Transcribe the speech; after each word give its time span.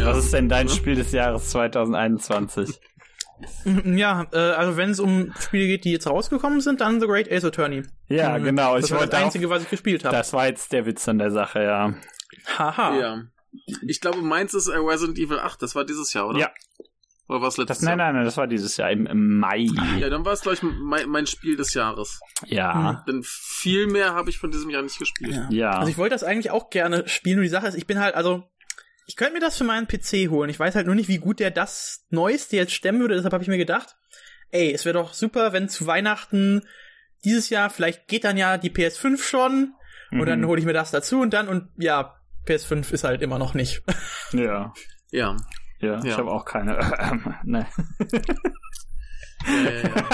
Ja. 0.00 0.06
was 0.06 0.18
ist 0.24 0.32
denn 0.32 0.48
dein. 0.48 0.68
Spiel 0.68 0.94
des 0.94 1.12
Jahres 1.12 1.50
2021? 1.50 2.80
Ja, 3.84 4.26
äh, 4.32 4.36
also 4.36 4.76
wenn 4.76 4.90
es 4.90 4.98
um 5.00 5.32
Spiele 5.38 5.66
geht, 5.68 5.84
die 5.84 5.92
jetzt 5.92 6.06
rausgekommen 6.08 6.60
sind, 6.60 6.80
dann 6.80 7.00
The 7.00 7.06
Great 7.06 7.30
Ace 7.30 7.44
Attorney. 7.44 7.82
Ja, 8.08 8.36
Mhm. 8.38 8.44
genau. 8.44 8.76
Das 8.76 8.86
Ich 8.86 8.90
war 8.90 9.06
das 9.06 9.14
auch, 9.20 9.24
Einzige, 9.24 9.48
was 9.50 9.62
ich 9.62 9.70
gespielt 9.70 10.04
habe. 10.04 10.16
das 10.16 10.32
war 10.32 10.46
jetzt 10.48 10.72
der 10.72 10.86
Witz 10.86 11.08
an 11.08 11.18
der 11.18 11.30
Sache, 11.30 11.62
ja. 11.62 11.94
Haha. 12.58 12.98
Ja. 12.98 13.22
Ich 13.86 14.00
glaube, 14.00 14.18
meins 14.22 14.54
ist 14.54 14.68
Resident 14.68 15.18
Evil 15.18 15.38
8. 15.38 15.62
Das 15.62 15.74
war 15.74 15.84
dieses 15.84 16.12
Jahr, 16.12 16.28
oder? 16.28 16.38
Ja. 16.40 16.50
Oder 17.28 17.42
war 17.42 17.48
es 17.48 17.58
letztes 17.58 17.78
Das, 17.78 17.84
nein, 17.84 17.98
Jahr? 17.98 18.06
nein, 18.08 18.16
nein, 18.16 18.24
das 18.24 18.36
war 18.38 18.46
dieses 18.46 18.76
Jahr 18.78 18.90
im, 18.90 19.06
im 19.06 19.38
Mai. 19.38 19.66
Ja, 19.98 20.08
dann 20.08 20.24
war 20.24 20.32
es, 20.32 20.40
glaube 20.40 20.54
ich, 20.56 20.62
mein, 20.62 21.08
mein 21.08 21.26
Spiel 21.26 21.56
des 21.56 21.74
Jahres. 21.74 22.20
Ja, 22.46 23.04
Denn 23.06 23.22
viel 23.22 23.86
mehr 23.86 24.14
habe 24.14 24.30
ich 24.30 24.38
von 24.38 24.50
diesem 24.50 24.70
Jahr 24.70 24.82
nicht 24.82 24.98
gespielt. 24.98 25.34
Ja. 25.34 25.46
ja. 25.50 25.70
Also 25.72 25.90
ich 25.90 25.98
wollte 25.98 26.14
das 26.14 26.24
eigentlich 26.24 26.50
auch 26.50 26.70
gerne 26.70 27.06
spielen, 27.06 27.36
nur 27.36 27.42
die 27.44 27.50
Sache 27.50 27.66
ist, 27.68 27.74
ich 27.74 27.86
bin 27.86 28.00
halt, 28.00 28.14
also, 28.14 28.44
ich 29.08 29.16
könnte 29.16 29.32
mir 29.34 29.40
das 29.40 29.56
für 29.58 29.64
meinen 29.64 29.88
PC 29.88 30.28
holen. 30.30 30.50
Ich 30.50 30.60
weiß 30.60 30.74
halt 30.76 30.86
nur 30.86 30.94
nicht, 30.94 31.08
wie 31.08 31.18
gut 31.18 31.40
der 31.40 31.50
das 31.50 32.04
Neueste 32.10 32.56
jetzt 32.56 32.72
stemmen 32.74 33.00
würde, 33.00 33.14
deshalb 33.16 33.32
habe 33.32 33.42
ich 33.42 33.48
mir 33.48 33.56
gedacht, 33.58 33.96
ey, 34.50 34.72
es 34.72 34.84
wäre 34.84 34.92
doch 34.98 35.14
super, 35.14 35.52
wenn 35.52 35.68
zu 35.68 35.86
Weihnachten 35.86 36.62
dieses 37.24 37.48
Jahr, 37.50 37.70
vielleicht 37.70 38.06
geht 38.06 38.22
dann 38.24 38.36
ja 38.36 38.58
die 38.58 38.70
PS5 38.70 39.20
schon 39.22 39.74
und 40.12 40.26
dann 40.26 40.40
Mhm. 40.42 40.46
hole 40.46 40.60
ich 40.60 40.66
mir 40.66 40.72
das 40.74 40.90
dazu 40.90 41.20
und 41.20 41.32
dann 41.34 41.48
und 41.48 41.68
ja, 41.76 42.14
PS5 42.46 42.92
ist 42.92 43.04
halt 43.04 43.22
immer 43.22 43.38
noch 43.38 43.54
nicht. 43.54 43.82
Ja, 44.32 44.72
Ja. 45.10 45.36
ja, 45.80 45.98
ich 45.98 46.04
Ja. 46.04 46.16
habe 46.18 46.30
auch 46.30 46.44
keine. 46.44 46.76
ne. 47.44 47.66
Ja, 49.46 49.70
ja, 49.70 49.82
ja. 49.88 50.08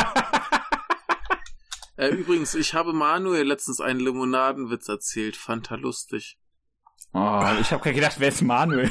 äh, 1.96 2.08
übrigens, 2.08 2.54
ich 2.54 2.74
habe 2.74 2.92
Manuel 2.92 3.46
letztens 3.46 3.80
einen 3.80 4.00
Limonadenwitz 4.00 4.88
erzählt. 4.88 5.36
Fand 5.36 5.70
er 5.70 5.78
lustig. 5.78 6.38
Oh, 7.14 7.42
ich 7.60 7.70
habe 7.72 7.82
gerade 7.82 7.94
gedacht, 7.94 8.16
wer 8.18 8.28
ist 8.28 8.42
Manuel? 8.42 8.90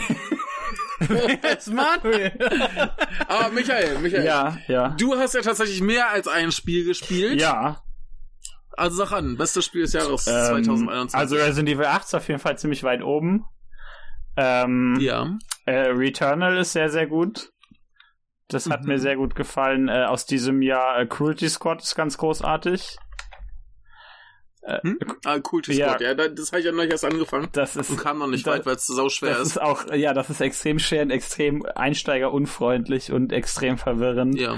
Jetzt 1.43 1.71
Manuel. 1.73 2.31
Aber 3.27 3.49
Michael, 3.49 3.99
Michael. 3.99 4.23
ja, 4.25 4.57
ja. 4.67 4.89
Du 4.97 5.15
hast 5.17 5.33
ja 5.35 5.41
tatsächlich 5.41 5.81
mehr 5.81 6.09
als 6.09 6.27
ein 6.27 6.51
Spiel 6.53 6.85
gespielt. 6.85 7.41
Ja, 7.41 7.81
Also 8.77 8.97
sag 8.97 9.11
an, 9.11 9.35
bestes 9.37 9.65
Spiel 9.65 9.81
des 9.81 9.93
Jahres 9.93 10.25
ähm, 10.27 10.63
2021. 10.63 11.19
also 11.19 11.35
Resident 11.35 11.69
Evil 11.69 11.85
8 11.85 12.05
ist 12.05 12.13
auf 12.15 12.27
jeden 12.29 12.39
Fall 12.39 12.57
ziemlich 12.57 12.83
weit 12.83 13.01
oben. 13.03 13.43
Ähm, 14.37 14.97
ja. 15.01 15.37
äh, 15.65 15.87
Returnal 15.89 16.57
ist 16.57 16.71
sehr, 16.73 16.89
sehr 16.89 17.07
gut. 17.07 17.51
Das 18.47 18.69
hat 18.69 18.81
Mhm. 18.83 18.87
mir 18.87 18.99
sehr 18.99 19.15
gut 19.17 19.35
gefallen. 19.35 19.89
Äh, 19.89 20.05
aus 20.05 20.25
diesem 20.25 20.61
Jahr 20.61 20.97
äh, 20.99 21.05
Cruelty 21.05 21.49
Squad 21.49 21.81
ist 21.83 21.95
ganz 21.95 22.17
großartig. 22.17 22.97
Hm? 24.65 24.97
Ah, 25.25 25.39
cool, 25.51 25.61
Ja. 25.67 25.97
ja. 25.99 26.07
ja, 26.09 26.13
da- 26.13 26.27
das 26.29 26.51
habe 26.51 26.59
ich 26.61 26.65
ja 26.65 26.71
noch 26.71 26.81
nicht 26.83 26.91
erst 26.91 27.03
angefangen. 27.05 27.49
Das 27.51 27.75
ist 27.75 27.89
Und 27.89 27.97
kam 27.97 28.19
noch 28.19 28.27
nicht 28.27 28.47
da- 28.47 28.51
weit, 28.51 28.65
weil 28.65 28.75
es 28.75 28.87
sau 28.87 29.09
schwer 29.09 29.31
Das 29.31 29.39
ist. 29.41 29.47
ist 29.47 29.61
auch, 29.61 29.91
ja, 29.93 30.13
das 30.13 30.29
ist 30.29 30.39
extrem 30.41 30.79
schwer 30.79 31.01
und 31.03 31.09
extrem 31.11 31.65
einsteigerunfreundlich 31.75 33.11
und 33.11 33.33
extrem 33.33 33.77
verwirrend. 33.77 34.39
Ja. 34.39 34.55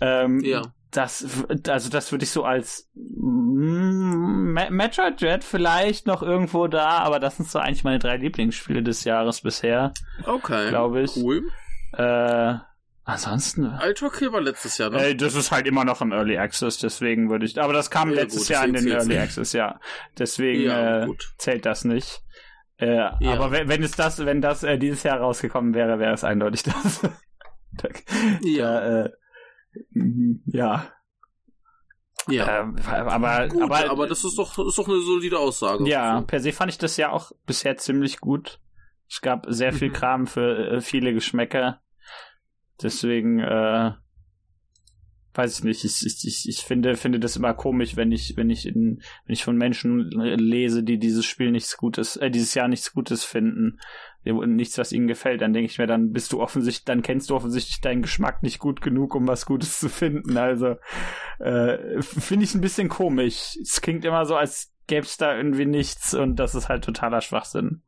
Ähm, 0.00 0.40
Ja. 0.44 0.62
Das, 0.92 1.26
also 1.68 1.90
das 1.90 2.10
würde 2.12 2.24
ich 2.24 2.30
so 2.30 2.44
als 2.44 2.88
mm, 2.94 4.52
Me- 4.52 4.70
Metroid 4.70 5.20
Dread 5.20 5.44
vielleicht 5.44 6.06
noch 6.06 6.22
irgendwo 6.22 6.68
da, 6.68 6.98
aber 7.00 7.18
das 7.20 7.36
sind 7.36 7.48
so 7.50 7.58
eigentlich 7.58 7.84
meine 7.84 7.98
drei 7.98 8.16
Lieblingsspiele 8.16 8.82
des 8.82 9.04
Jahres 9.04 9.40
bisher, 9.42 9.92
Okay. 10.24 10.68
glaube 10.70 11.02
ich. 11.02 11.16
Cool. 11.16 11.50
Äh, 11.92 12.54
ansonsten, 13.06 13.64
Ultra 13.64 14.10
Kill 14.10 14.32
war 14.32 14.40
letztes 14.42 14.76
Jahr, 14.78 14.90
ne? 14.90 14.98
äh, 15.08 15.14
das 15.16 15.34
ist 15.34 15.50
halt 15.52 15.66
immer 15.66 15.84
noch 15.84 16.02
im 16.02 16.12
Early 16.12 16.36
Access, 16.36 16.76
deswegen 16.78 17.30
würde 17.30 17.46
ich, 17.46 17.58
aber 17.60 17.72
das 17.72 17.90
kam 17.90 18.10
Ja, 18.10 18.16
letztes 18.16 18.42
gut, 18.42 18.48
Jahr 18.50 18.64
in 18.66 18.74
den 18.74 18.86
Early 18.88 19.08
nicht. 19.14 19.18
Access, 19.20 19.52
ja. 19.54 19.80
Deswegen 20.18 20.62
Ja, 20.64 21.04
äh, 21.04 21.08
zählt 21.38 21.64
das 21.64 21.84
nicht. 21.84 22.22
Äh, 22.78 22.98
Aber 22.98 23.50
wenn, 23.52 23.68
wenn 23.68 23.82
es 23.82 23.92
das, 23.92 24.22
wenn 24.26 24.42
das 24.42 24.62
äh, 24.62 24.76
dieses 24.76 25.02
Jahr 25.02 25.18
rausgekommen 25.20 25.72
wäre, 25.72 25.98
wäre 25.98 26.12
es 26.12 26.24
eindeutig 26.24 26.62
das. 26.64 27.00
da, 27.72 27.88
Ja. 28.42 28.80
da, 28.80 29.04
äh, 29.06 29.10
mhm, 29.92 30.42
ja. 30.46 30.86
ja. 32.28 32.60
Ähm, 32.60 32.76
aber, 32.86 33.48
Gut, 33.48 33.62
aber, 33.62 33.90
aber, 33.90 34.06
das 34.06 34.24
ist 34.24 34.36
doch, 34.38 34.58
ist 34.66 34.76
doch 34.78 34.88
eine 34.88 35.00
solide 35.00 35.38
Aussage. 35.38 35.88
ja, 35.88 36.20
per 36.20 36.40
se 36.40 36.52
fand 36.52 36.70
ich 36.70 36.78
das 36.78 36.96
ja 36.98 37.10
auch 37.10 37.32
bisher 37.46 37.76
ziemlich 37.78 38.20
gut. 38.20 38.60
Es 39.08 39.20
gab 39.20 39.46
sehr 39.48 39.72
viel 39.72 39.88
Mhm. 39.88 39.92
Kram 39.94 40.26
für 40.26 40.72
äh, 40.72 40.80
viele 40.80 41.14
Geschmäcker. 41.14 41.80
Deswegen, 42.82 43.40
äh, 43.40 43.92
weiß 45.36 45.58
ich 45.58 45.64
nicht, 45.64 45.84
ich, 45.84 46.04
ich, 46.04 46.26
ich, 46.26 46.48
ich 46.48 46.58
finde, 46.64 46.96
finde 46.96 47.20
das 47.20 47.36
immer 47.36 47.54
komisch, 47.54 47.96
wenn 47.96 48.12
ich, 48.12 48.36
wenn 48.36 48.50
ich 48.50 48.66
in, 48.66 49.02
wenn 49.26 49.32
ich 49.32 49.44
von 49.44 49.56
Menschen 49.56 50.10
lese, 50.10 50.82
die 50.82 50.98
dieses 50.98 51.24
Spiel 51.24 51.50
nichts 51.50 51.76
Gutes, 51.76 52.16
äh, 52.16 52.30
dieses 52.30 52.54
Jahr 52.54 52.68
nichts 52.68 52.92
Gutes 52.92 53.24
finden, 53.24 53.78
nichts, 54.24 54.76
was 54.78 54.92
ihnen 54.92 55.06
gefällt, 55.06 55.40
dann 55.40 55.52
denke 55.52 55.70
ich 55.70 55.78
mir, 55.78 55.86
dann 55.86 56.10
bist 56.10 56.32
du 56.32 56.40
offensichtlich, 56.40 56.84
dann 56.84 57.02
kennst 57.02 57.30
du 57.30 57.36
offensichtlich 57.36 57.80
deinen 57.80 58.02
Geschmack 58.02 58.42
nicht 58.42 58.58
gut 58.58 58.80
genug, 58.80 59.14
um 59.14 59.28
was 59.28 59.46
Gutes 59.46 59.78
zu 59.78 59.88
finden. 59.88 60.36
Also 60.36 60.76
äh, 61.38 62.02
finde 62.02 62.44
ich 62.44 62.54
ein 62.54 62.60
bisschen 62.60 62.88
komisch. 62.88 63.56
Es 63.60 63.80
klingt 63.80 64.04
immer 64.04 64.24
so, 64.24 64.34
als 64.34 64.72
gäbe 64.86 65.06
es 65.06 65.16
da 65.16 65.36
irgendwie 65.36 65.66
nichts 65.66 66.14
und 66.14 66.36
das 66.36 66.54
ist 66.54 66.68
halt 66.68 66.84
totaler 66.84 67.20
Schwachsinn. 67.20 67.82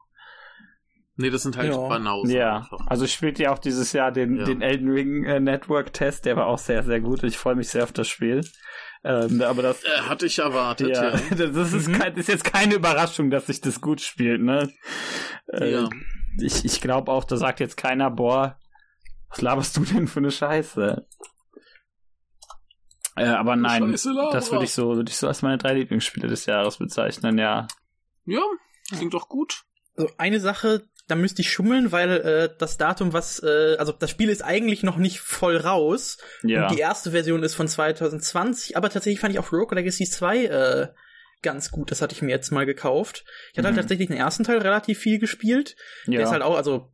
Nee, 1.20 1.30
das 1.30 1.42
sind 1.42 1.56
halt 1.56 1.72
Ja. 1.72 1.76
Banausen. 1.88 2.30
Ja, 2.30 2.56
einfach. 2.58 2.78
also 2.86 3.04
ich 3.04 3.12
spielte 3.12 3.42
ja 3.42 3.52
auch 3.52 3.58
dieses 3.58 3.92
Jahr 3.92 4.12
den, 4.12 4.36
Ja. 4.36 4.44
den 4.44 4.62
Elden 4.62 4.88
Ring 4.88 5.24
äh, 5.24 5.40
Network 5.40 5.92
Test, 5.92 6.24
der 6.24 6.36
war 6.36 6.46
auch 6.46 6.58
sehr, 6.58 6.84
sehr 6.84 7.00
gut. 7.00 7.22
Ich 7.24 7.36
freue 7.36 7.56
mich 7.56 7.68
sehr 7.68 7.82
auf 7.82 7.92
das 7.92 8.08
Spiel. 8.08 8.42
Ähm, 9.04 9.42
aber 9.42 9.62
das, 9.62 9.82
Äh, 9.84 9.88
hatte 10.08 10.26
ich 10.26 10.38
erwartet, 10.38 10.90
ja, 10.90 11.10
ja. 11.10 11.20
das 11.48 11.72
ist, 11.72 11.88
Mhm. 11.88 11.98
kein, 11.98 12.16
ist 12.16 12.28
jetzt 12.28 12.44
keine 12.44 12.74
Überraschung, 12.76 13.30
dass 13.30 13.46
sich 13.46 13.60
das 13.60 13.80
gut 13.80 14.00
spielt, 14.00 14.40
ne? 14.42 14.72
Äh, 15.52 15.72
Ja. 15.72 15.88
Ich, 16.40 16.64
ich 16.64 16.80
glaube 16.80 17.10
auch, 17.10 17.24
da 17.24 17.36
sagt 17.36 17.58
jetzt 17.58 17.76
keiner, 17.76 18.10
boah, 18.12 18.56
was 19.28 19.40
laberst 19.42 19.76
du 19.76 19.80
denn 19.84 20.06
für 20.06 20.20
eine 20.20 20.30
Scheiße? 20.30 21.04
Äh, 23.16 23.24
aber 23.26 23.56
nein, 23.56 23.82
Scheiße, 23.90 24.14
das 24.32 24.52
würde 24.52 24.64
ich 24.64 24.72
so, 24.72 24.94
würde 24.94 25.10
ich 25.10 25.16
so 25.16 25.26
als 25.26 25.42
meine 25.42 25.58
drei 25.58 25.74
Lieblingsspiele 25.74 26.28
des 26.28 26.46
Jahres 26.46 26.76
bezeichnen, 26.78 27.38
ja. 27.38 27.66
Ja, 28.24 28.42
klingt 28.96 29.14
doch 29.14 29.28
gut. 29.28 29.64
Also 29.96 30.12
eine 30.18 30.38
Sache, 30.38 30.84
da 31.08 31.14
müsste 31.16 31.42
ich 31.42 31.50
schummeln, 31.50 31.91
weil 31.91 32.10
äh, 32.10 32.48
das 32.58 32.76
Datum, 32.76 33.12
was, 33.12 33.42
äh, 33.42 33.76
also 33.78 33.92
das 33.92 34.10
Spiel 34.10 34.28
ist 34.28 34.42
eigentlich 34.42 34.82
noch 34.82 34.96
nicht 34.98 35.20
voll 35.20 35.56
raus. 35.56 36.19
Ja. 36.42 36.69
Und 36.69 36.76
die 36.76 36.80
erste 36.80 37.10
Version 37.10 37.42
ist 37.42 37.54
von 37.54 37.66
2020, 37.66 38.76
aber 38.76 38.91
tatsächlich 38.91 39.19
fand 39.20 39.32
ich 39.32 39.38
auch 39.41 39.52
Rogue 39.52 39.74
Legacy 39.74 40.04
2 40.04 40.44
äh, 40.44 40.88
ganz 41.42 41.70
gut. 41.70 41.91
Das 41.91 42.02
hatte 42.02 42.14
ich 42.14 42.22
mir 42.22 42.30
jetzt 42.30 42.50
mal 42.50 42.66
gekauft. 42.66 43.24
Ich 43.52 43.58
hatte 43.58 43.66
halt 43.69 43.76
Mhm. 43.76 43.80
tatsächlich 43.80 44.08
den 44.08 44.16
ersten 44.16 44.44
Teil 44.44 44.58
relativ 44.58 44.98
viel 44.98 45.19
gespielt. 45.19 45.76
Der 46.06 46.20
ja. 46.20 46.22
ist 46.26 46.30
halt 46.30 46.42
auch, 46.42 46.56
also 46.56 46.92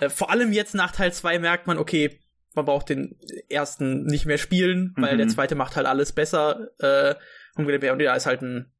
äh, 0.00 0.08
vor 0.08 0.30
allem 0.30 0.52
jetzt 0.52 0.74
nach 0.74 0.92
Teil 0.92 1.12
2 1.12 1.38
merkt 1.38 1.66
man, 1.66 1.78
okay, 1.78 2.20
man 2.54 2.66
braucht 2.66 2.88
den 2.88 3.18
ersten 3.48 4.04
nicht 4.04 4.26
mehr 4.26 4.38
spielen, 4.38 4.94
weil 4.96 5.14
Mhm. 5.14 5.18
der 5.18 5.28
zweite 5.28 5.54
macht 5.56 5.74
halt 5.76 5.86
alles 5.86 6.12
besser. 6.12 6.68
Äh, 6.78 7.14
und 7.56 7.66
der 7.66 8.14
ist 8.14 8.26
halt 8.26 8.42
ein 8.42 8.72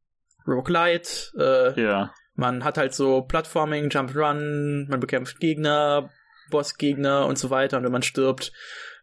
Roguelite, 0.46 1.74
äh, 1.76 1.80
ja. 1.82 2.12
Man 2.34 2.64
hat 2.64 2.78
halt 2.78 2.94
so 2.94 3.22
Plattforming, 3.22 3.90
Jump 3.90 4.14
Run, 4.14 4.86
man 4.88 5.00
bekämpft 5.00 5.40
Gegner, 5.40 6.10
Bossgegner 6.50 7.26
und 7.26 7.38
so 7.38 7.50
weiter. 7.50 7.76
Und 7.78 7.84
wenn 7.84 7.92
man 7.92 8.02
stirbt, 8.02 8.52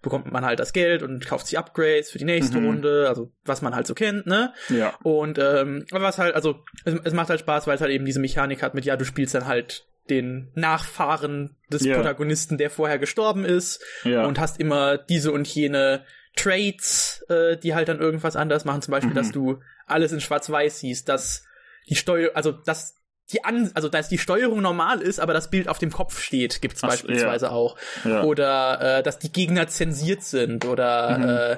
bekommt 0.02 0.32
man 0.32 0.44
halt 0.46 0.60
das 0.60 0.74
Geld 0.74 1.04
und 1.04 1.26
kauft 1.26 1.48
sich 1.48 1.58
Upgrades 1.58 2.10
für 2.12 2.18
die 2.18 2.26
nächste 2.26 2.60
Mhm. 2.60 2.66
Runde, 2.66 3.06
also 3.08 3.32
was 3.46 3.62
man 3.62 3.76
halt 3.76 3.86
so 3.88 3.94
kennt, 3.94 4.26
ne? 4.26 4.54
Ja. 4.70 4.96
Und 5.04 5.38
ähm, 5.38 5.86
was 5.92 6.18
halt, 6.18 6.34
also 6.36 6.64
es, 6.86 6.96
es 7.04 7.14
macht 7.14 7.30
halt 7.30 7.40
Spaß, 7.40 7.68
weil 7.68 7.76
es 7.76 7.82
halt 7.82 7.92
eben 7.92 8.06
diese 8.06 8.20
Mechanik 8.20 8.64
hat 8.64 8.74
mit, 8.74 8.86
ja, 8.86 8.96
du 8.98 9.06
spielst 9.06 9.36
dann 9.36 9.46
halt 9.48 9.86
den 10.10 10.52
Nachfahren 10.56 11.56
des 11.72 11.86
Ja. 11.86 11.96
Protagonisten, 11.96 12.58
der 12.58 12.70
vorher 12.72 12.98
gestorben 13.00 13.46
ist 13.46 13.84
Ja. 14.04 14.26
und 14.26 14.40
hast 14.40 14.60
immer 14.60 14.98
diese 14.98 15.32
und 15.32 15.48
jene 15.48 16.04
Traits, 16.36 17.24
äh, 17.30 17.58
die 17.58 17.76
halt 17.76 17.88
dann 17.88 18.00
irgendwas 18.00 18.36
anders 18.36 18.66
machen. 18.66 18.82
Zum 18.82 18.92
Beispiel, 18.92 19.12
Mhm. 19.12 19.16
dass 19.16 19.32
du 19.32 19.62
alles 19.86 20.12
in 20.12 20.20
Schwarz-Weiß 20.22 20.80
siehst, 20.80 21.08
dass 21.10 21.46
die 21.90 21.96
Steuer, 21.96 22.32
also 22.34 22.52
dass 22.52 22.96
die 23.32 23.44
An 23.44 23.72
also 23.74 23.90
dass 23.90 24.10
die 24.10 24.18
Steuerung 24.18 24.62
normal 24.62 25.02
ist, 25.02 25.20
aber 25.20 25.34
das 25.34 25.50
Bild 25.50 25.68
auf 25.68 25.78
dem 25.80 25.92
Kopf 25.92 26.20
steht, 26.22 26.62
gibt's 26.62 26.84
Ach, 26.84 26.90
beispielsweise 26.90 27.52
auch. 27.52 27.76
ja. 28.06 28.24
Oder 28.24 29.00
äh, 29.00 29.04
dass 29.04 29.20
die 29.20 29.32
Gegner 29.32 29.68
zensiert 29.68 30.24
sind 30.24 30.66
oder 30.66 31.18
Mhm. 31.18 31.30
äh, 31.30 31.58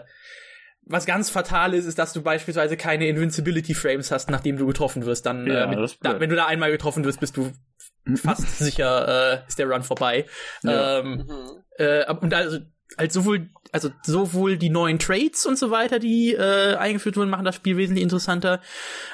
was 0.85 1.05
ganz 1.05 1.29
fatal 1.29 1.73
ist, 1.73 1.85
ist, 1.85 1.97
dass 1.97 2.11
du 2.11 2.21
beispielsweise 2.21 2.75
keine 2.75 3.07
Invincibility 3.07 3.73
Frames 3.73 4.11
hast, 4.11 4.29
nachdem 4.29 4.57
du 4.57 4.65
getroffen 4.67 5.05
wirst. 5.05 5.25
Dann, 5.25 5.47
Ja, 5.47 5.63
äh, 5.63 5.67
mit, 5.75 5.97
da, 6.01 6.19
wenn 6.19 6.29
du 6.29 6.35
da 6.35 6.45
einmal 6.45 6.71
getroffen 6.71 7.05
wirst, 7.05 7.21
bist 7.21 7.37
du 7.37 7.53
fast 8.15 8.57
sicher, 8.59 9.43
äh, 9.45 9.47
ist 9.47 9.57
der 9.59 9.67
Run 9.69 9.83
vorbei. 9.83 10.25
Ja. 10.61 10.99
Ähm, 10.99 11.25
äh, 11.77 12.01
ab- 12.01 12.21
und 12.21 12.33
also, 12.33 12.59
als 12.97 13.13
sowohl, 13.13 13.49
also 13.71 13.89
sowohl 14.03 14.57
die 14.57 14.69
neuen 14.69 14.99
Trades 14.99 15.45
und 15.45 15.57
so 15.57 15.71
weiter, 15.71 15.99
die 15.99 16.33
äh, 16.33 16.75
eingeführt 16.75 17.17
wurden, 17.17 17.29
machen 17.29 17.45
das 17.45 17.55
Spiel 17.55 17.77
wesentlich 17.77 18.03
interessanter. 18.03 18.61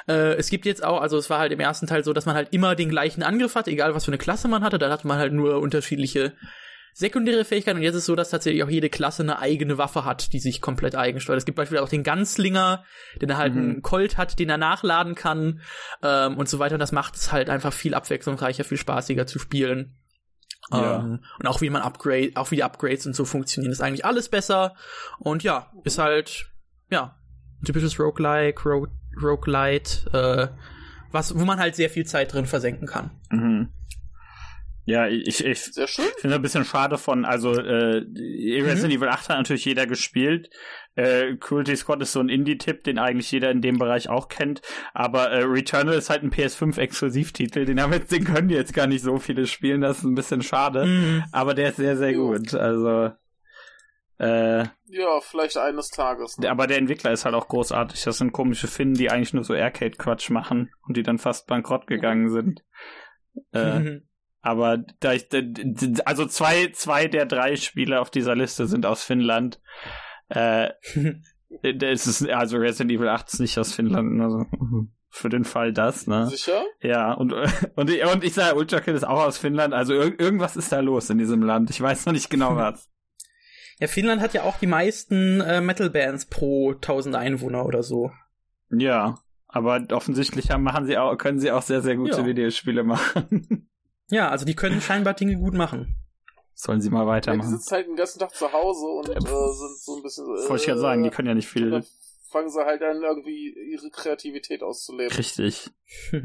Äh, 0.06 0.34
es 0.34 0.50
gibt 0.50 0.66
jetzt 0.66 0.84
auch, 0.84 1.00
also 1.00 1.16
es 1.16 1.30
war 1.30 1.38
halt 1.38 1.52
im 1.52 1.60
ersten 1.60 1.86
Teil 1.86 2.04
so, 2.04 2.12
dass 2.12 2.26
man 2.26 2.34
halt 2.34 2.48
immer 2.52 2.74
den 2.74 2.90
gleichen 2.90 3.22
Angriff 3.22 3.54
hatte, 3.54 3.70
egal 3.70 3.94
was 3.94 4.04
für 4.04 4.10
eine 4.10 4.18
Klasse 4.18 4.48
man 4.48 4.62
hatte, 4.62 4.78
da 4.78 4.90
hatte 4.90 5.06
man 5.06 5.18
halt 5.18 5.32
nur 5.32 5.60
unterschiedliche 5.60 6.34
sekundäre 6.92 7.44
Fähigkeiten 7.44 7.78
und 7.78 7.84
jetzt 7.84 7.94
ist 7.94 8.00
es 8.00 8.06
so, 8.06 8.16
dass 8.16 8.30
tatsächlich 8.30 8.64
auch 8.64 8.68
jede 8.68 8.90
Klasse 8.90 9.22
eine 9.22 9.38
eigene 9.38 9.78
Waffe 9.78 10.04
hat, 10.04 10.32
die 10.32 10.40
sich 10.40 10.60
komplett 10.60 10.96
eigensteuert. 10.96 11.38
Es 11.38 11.44
gibt 11.44 11.56
beispielsweise 11.56 11.84
auch 11.84 11.88
den 11.88 12.02
Ganzlinger, 12.02 12.84
der 13.20 13.36
halt 13.38 13.54
Mhm. 13.54 13.60
einen 13.60 13.82
Colt 13.82 14.18
hat, 14.18 14.38
den 14.40 14.50
er 14.50 14.58
nachladen 14.58 15.14
kann 15.14 15.60
ähm, 16.02 16.36
und 16.36 16.48
so 16.48 16.58
weiter. 16.58 16.74
Und 16.74 16.80
das 16.80 16.90
macht 16.92 17.14
es 17.14 17.30
halt 17.30 17.48
einfach 17.48 17.72
viel 17.72 17.94
abwechslungsreicher, 17.94 18.64
viel 18.64 18.76
spaßiger 18.76 19.26
zu 19.26 19.38
spielen. 19.38 19.94
Ja. 20.72 21.00
Ähm, 21.00 21.20
und 21.38 21.46
auch 21.46 21.60
wie 21.60 21.70
man 21.70 21.82
Upgrade, 21.82 22.32
auch 22.34 22.50
wie 22.50 22.56
die 22.56 22.64
Upgrades 22.64 23.06
und 23.06 23.14
so 23.14 23.24
funktionieren, 23.24 23.72
ist 23.72 23.80
eigentlich 23.80 24.04
alles 24.04 24.28
besser. 24.28 24.74
Und 25.18 25.42
ja, 25.42 25.70
ist 25.84 25.98
halt, 25.98 26.50
ja, 26.90 27.16
ein 27.60 27.64
typisches 27.64 27.98
Roguelike, 27.98 28.62
Ro 28.68 28.86
Roguelite, 29.20 30.10
äh, 30.12 30.48
was, 31.10 31.38
wo 31.38 31.44
man 31.44 31.58
halt 31.58 31.74
sehr 31.74 31.90
viel 31.90 32.06
Zeit 32.06 32.32
drin 32.32 32.46
versenken 32.46 32.86
kann. 32.86 33.10
Mhm. 33.30 33.68
Ja, 34.90 35.06
ich, 35.06 35.44
ich 35.44 35.58
finde 36.18 36.34
ein 36.34 36.42
bisschen 36.42 36.64
schade 36.64 36.98
von, 36.98 37.24
also 37.24 37.52
äh, 37.54 38.04
Resident 38.04 38.92
Evil 38.92 39.08
8 39.08 39.28
hat 39.28 39.38
natürlich 39.38 39.64
jeder 39.64 39.86
gespielt. 39.86 40.50
Äh, 40.96 41.36
Cruelty 41.36 41.76
Squad 41.76 42.02
ist 42.02 42.12
so 42.12 42.20
ein 42.20 42.28
Indie-Tipp, 42.28 42.82
den 42.82 42.98
eigentlich 42.98 43.30
jeder 43.30 43.50
in 43.52 43.60
dem 43.62 43.78
Bereich 43.78 44.08
auch 44.08 44.28
kennt. 44.28 44.62
Aber 44.92 45.30
äh, 45.30 45.44
Returnal 45.44 45.94
ist 45.94 46.10
halt 46.10 46.24
ein 46.24 46.32
PS5-Exklusivtitel, 46.32 47.64
den 47.64 47.80
haben 47.80 47.92
jetzt, 47.92 48.10
den 48.10 48.24
können 48.24 48.50
jetzt 48.50 48.74
gar 48.74 48.88
nicht 48.88 49.02
so 49.02 49.18
viele 49.18 49.46
spielen, 49.46 49.80
das 49.80 49.98
ist 49.98 50.04
ein 50.04 50.16
bisschen 50.16 50.42
schade. 50.42 50.86
Mhm. 50.86 51.24
Aber 51.30 51.54
der 51.54 51.68
ist 51.70 51.76
sehr, 51.76 51.96
sehr 51.96 52.14
gut. 52.14 52.52
Also 52.54 53.12
äh, 54.18 54.64
Ja, 54.86 55.20
vielleicht 55.22 55.56
eines 55.56 55.88
Tages. 55.90 56.36
Ne? 56.38 56.50
aber 56.50 56.66
der 56.66 56.78
Entwickler 56.78 57.12
ist 57.12 57.24
halt 57.24 57.34
auch 57.34 57.48
großartig. 57.48 58.02
Das 58.02 58.18
sind 58.18 58.32
komische 58.32 58.66
Finnen, 58.66 58.94
die 58.94 59.10
eigentlich 59.10 59.32
nur 59.32 59.44
so 59.44 59.54
Arcade-Quatsch 59.54 60.30
machen 60.30 60.70
und 60.86 60.96
die 60.96 61.02
dann 61.02 61.18
fast 61.18 61.46
bankrott 61.46 61.86
gegangen 61.86 62.28
sind. 62.30 62.64
Äh, 63.52 63.78
Mhm. 63.78 64.02
Aber 64.42 64.78
da 65.00 65.12
ich, 65.12 65.26
also 66.06 66.26
zwei, 66.26 66.68
zwei 66.72 67.06
der 67.08 67.26
drei 67.26 67.56
Spieler 67.56 68.00
auf 68.00 68.10
dieser 68.10 68.34
Liste 68.34 68.66
sind 68.66 68.86
aus 68.86 69.02
Finnland. 69.04 69.60
Äh, 70.28 70.70
ist, 71.62 72.28
also 72.28 72.56
Resident 72.58 72.92
Evil 72.92 73.08
8 73.08 73.32
ist 73.32 73.40
nicht 73.40 73.58
aus 73.58 73.72
Finnland, 73.74 74.20
also 74.20 74.44
für 75.08 75.28
den 75.28 75.44
Fall 75.44 75.72
das, 75.72 76.06
ne? 76.06 76.28
Sicher? 76.28 76.62
Ja, 76.80 77.12
und, 77.12 77.32
und, 77.74 77.90
ich- 77.90 78.04
und 78.04 78.22
ich 78.22 78.34
sage, 78.34 78.56
Ultra 78.56 78.80
Kill 78.80 78.94
ist 78.94 79.04
auch 79.06 79.24
aus 79.26 79.38
Finnland, 79.38 79.74
also 79.74 79.92
ir 79.94 80.18
irgendwas 80.20 80.56
ist 80.56 80.70
da 80.70 80.78
los 80.80 81.10
in 81.10 81.18
diesem 81.18 81.42
Land. 81.42 81.68
Ich 81.70 81.80
weiß 81.80 82.06
noch 82.06 82.12
nicht 82.12 82.30
genau 82.30 82.54
was. 82.56 82.88
Ja, 83.80 83.88
Finnland 83.88 84.20
hat 84.22 84.34
ja 84.34 84.42
auch 84.42 84.58
die 84.58 84.66
meisten 84.68 85.40
äh, 85.40 85.60
Metal-Bands 85.60 86.26
pro 86.26 86.72
1000 86.72 87.16
Einwohner 87.16 87.64
oder 87.66 87.82
so. 87.82 88.12
Ja, 88.70 89.18
aber 89.48 89.82
offensichtlich 89.90 90.50
haben, 90.50 90.62
machen 90.62 90.86
sie 90.86 90.96
auch, 90.98 91.16
können 91.16 91.40
sie 91.40 91.50
auch 91.50 91.62
sehr, 91.62 91.80
sehr 91.82 91.96
gute 91.96 92.18
Ja. 92.20 92.26
Videospiele 92.26 92.84
machen. 92.84 93.68
Ja, 94.10 94.28
also 94.28 94.44
die 94.44 94.54
können 94.56 94.80
scheinbar 94.80 95.14
Dinge 95.14 95.36
gut 95.36 95.54
machen. 95.54 95.96
Sollen 96.54 96.80
sie 96.80 96.90
mal 96.90 97.00
Ja, 97.00 97.04
die 97.04 97.10
weitermachen. 97.10 97.50
sitzen 97.50 97.70
halt 97.74 97.86
den 97.86 97.96
ganzen 97.96 98.18
Tag 98.18 98.34
zu 98.34 98.52
Hause 98.52 98.86
und 98.86 99.08
Ja, 99.08 99.14
äh, 99.16 99.20
sind 99.54 99.78
so 99.78 99.96
ein 99.96 100.02
bisschen. 100.02 100.24
Äh, 100.26 100.48
Wollte 100.48 100.56
ich 100.56 100.66
gerade 100.66 100.80
sagen, 100.80 101.02
die 101.02 101.10
können 101.10 101.28
ja 101.28 101.34
nicht 101.34 101.54
und 101.56 101.70
dann 101.70 101.82
viel. 101.82 101.90
fangen 102.30 102.50
sie 102.50 102.64
halt 102.64 102.82
an, 102.82 103.02
irgendwie 103.02 103.54
ihre 103.72 103.88
Kreativität 103.90 104.62
auszuleben. 104.62 105.16
Richtig. 105.16 105.70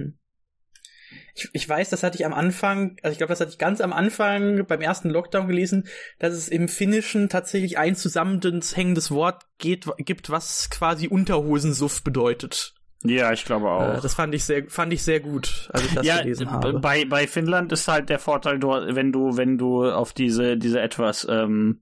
Ich, 1.35 1.49
ich 1.53 1.69
weiß, 1.69 1.89
das 1.91 2.01
hatte 2.01 2.17
ich 2.17 2.25
am 2.25 2.33
Anfang, 2.33 2.97
also 3.03 3.11
ich 3.11 3.17
glaube, 3.19 3.29
das 3.31 3.39
hatte 3.39 3.51
ich 3.51 3.57
ganz 3.57 3.79
am 3.79 3.93
Anfang 3.93 4.65
beim 4.65 4.81
ersten 4.81 5.09
Lockdown 5.09 5.47
gelesen, 5.47 5.87
dass 6.17 6.33
es 6.33 6.47
im 6.49 6.67
Finnischen 6.67 7.29
tatsächlich 7.29 7.77
ein 7.77 7.95
zusammenhängendes 7.95 9.11
Wort 9.11 9.43
geht, 9.59 9.85
gibt, 9.99 10.29
was 10.29 10.69
quasi 10.69 11.07
Unterhosensuff 11.07 12.03
bedeutet. 12.03 12.73
Ja, 13.03 13.31
ich 13.31 13.45
glaube 13.45 13.69
auch. 13.69 13.97
Äh, 13.97 14.01
das 14.01 14.15
fand 14.15 14.33
ich 14.33 14.43
sehr, 14.45 14.63
fand 14.67 14.91
ich 14.93 15.03
sehr 15.03 15.19
gut, 15.19 15.69
als 15.73 15.85
ich 15.85 15.93
das 15.93 16.05
ja, 16.05 16.21
gelesen 16.21 16.51
habe. 16.51 16.79
bei 16.79 17.05
bei 17.05 17.27
Finnland 17.27 17.71
ist 17.71 17.87
halt 17.87 18.09
der 18.09 18.19
Vorteil 18.19 18.57
dort, 18.59 18.95
wenn 18.95 19.11
du 19.11 19.37
wenn 19.37 19.57
du 19.57 19.85
auf 19.89 20.13
diese 20.13 20.57
diese 20.57 20.81
etwas 20.81 21.27
ähm, 21.29 21.81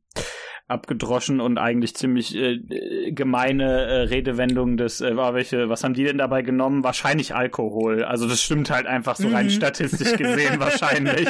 abgedroschen 0.68 1.40
und 1.40 1.58
eigentlich 1.58 1.96
ziemlich 1.96 2.36
äh, 2.36 2.54
äh, 2.56 3.12
gemeine 3.12 3.86
äh, 3.86 4.02
Redewendung 4.04 4.76
des 4.78 5.02
äh, 5.02 5.16
war 5.16 5.34
welche 5.34 5.70
was 5.70 5.84
haben 5.84 5.94
die 5.94 6.06
denn 6.06 6.18
dabei 6.18 6.42
genommen 6.42 6.84
wahrscheinlich 6.84 7.36
Alkohol 7.36 8.04
also 8.04 8.28
das 8.28 8.42
stimmt 8.42 8.70
halt 8.70 8.88
einfach 8.88 9.16
so 9.18 9.28
rein 9.28 9.46
Mhm. 9.48 9.52
statistisch 9.52 10.16
gesehen 10.18 10.60
wahrscheinlich 10.60 11.28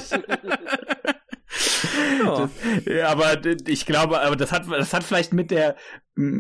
ja. 2.26 2.50
Ja, 2.86 3.08
aber 3.10 3.42
ich 3.68 3.86
glaube, 3.86 4.22
aber 4.22 4.36
das 4.36 4.52
hat, 4.52 4.70
das 4.70 4.94
hat 4.94 5.04
vielleicht 5.04 5.34
mit 5.34 5.52
der, 5.52 5.76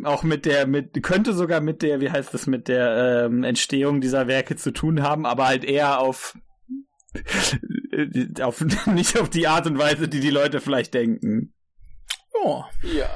auch 0.03 0.24
mit 0.24 0.45
der, 0.45 0.68
mit, 0.68 1.01
könnte 1.03 1.33
sogar 1.33 1.62
mit 1.62 1.81
der, 1.81 2.01
wie 2.01 2.12
heißt 2.12 2.33
das, 2.33 2.47
mit 2.47 2.68
der 2.68 3.25
ähm, 3.25 3.44
Entstehung 3.44 4.01
dieser 4.01 4.27
Werke 4.27 4.56
zu 4.56 4.71
tun 4.71 5.01
haben, 5.01 5.25
aber 5.25 5.47
halt 5.47 5.63
eher 5.63 6.00
auf, 6.00 6.38
auf, 8.41 8.62
nicht 8.88 9.19
auf 9.19 9.30
die 9.30 9.47
Art 9.47 9.68
und 9.68 9.77
Weise, 9.77 10.07
die 10.07 10.19
die 10.19 10.30
Leute 10.30 10.62
vielleicht 10.62 10.94
denken. 10.94 11.53
ja. 12.44 12.69
Ja. 12.83 13.09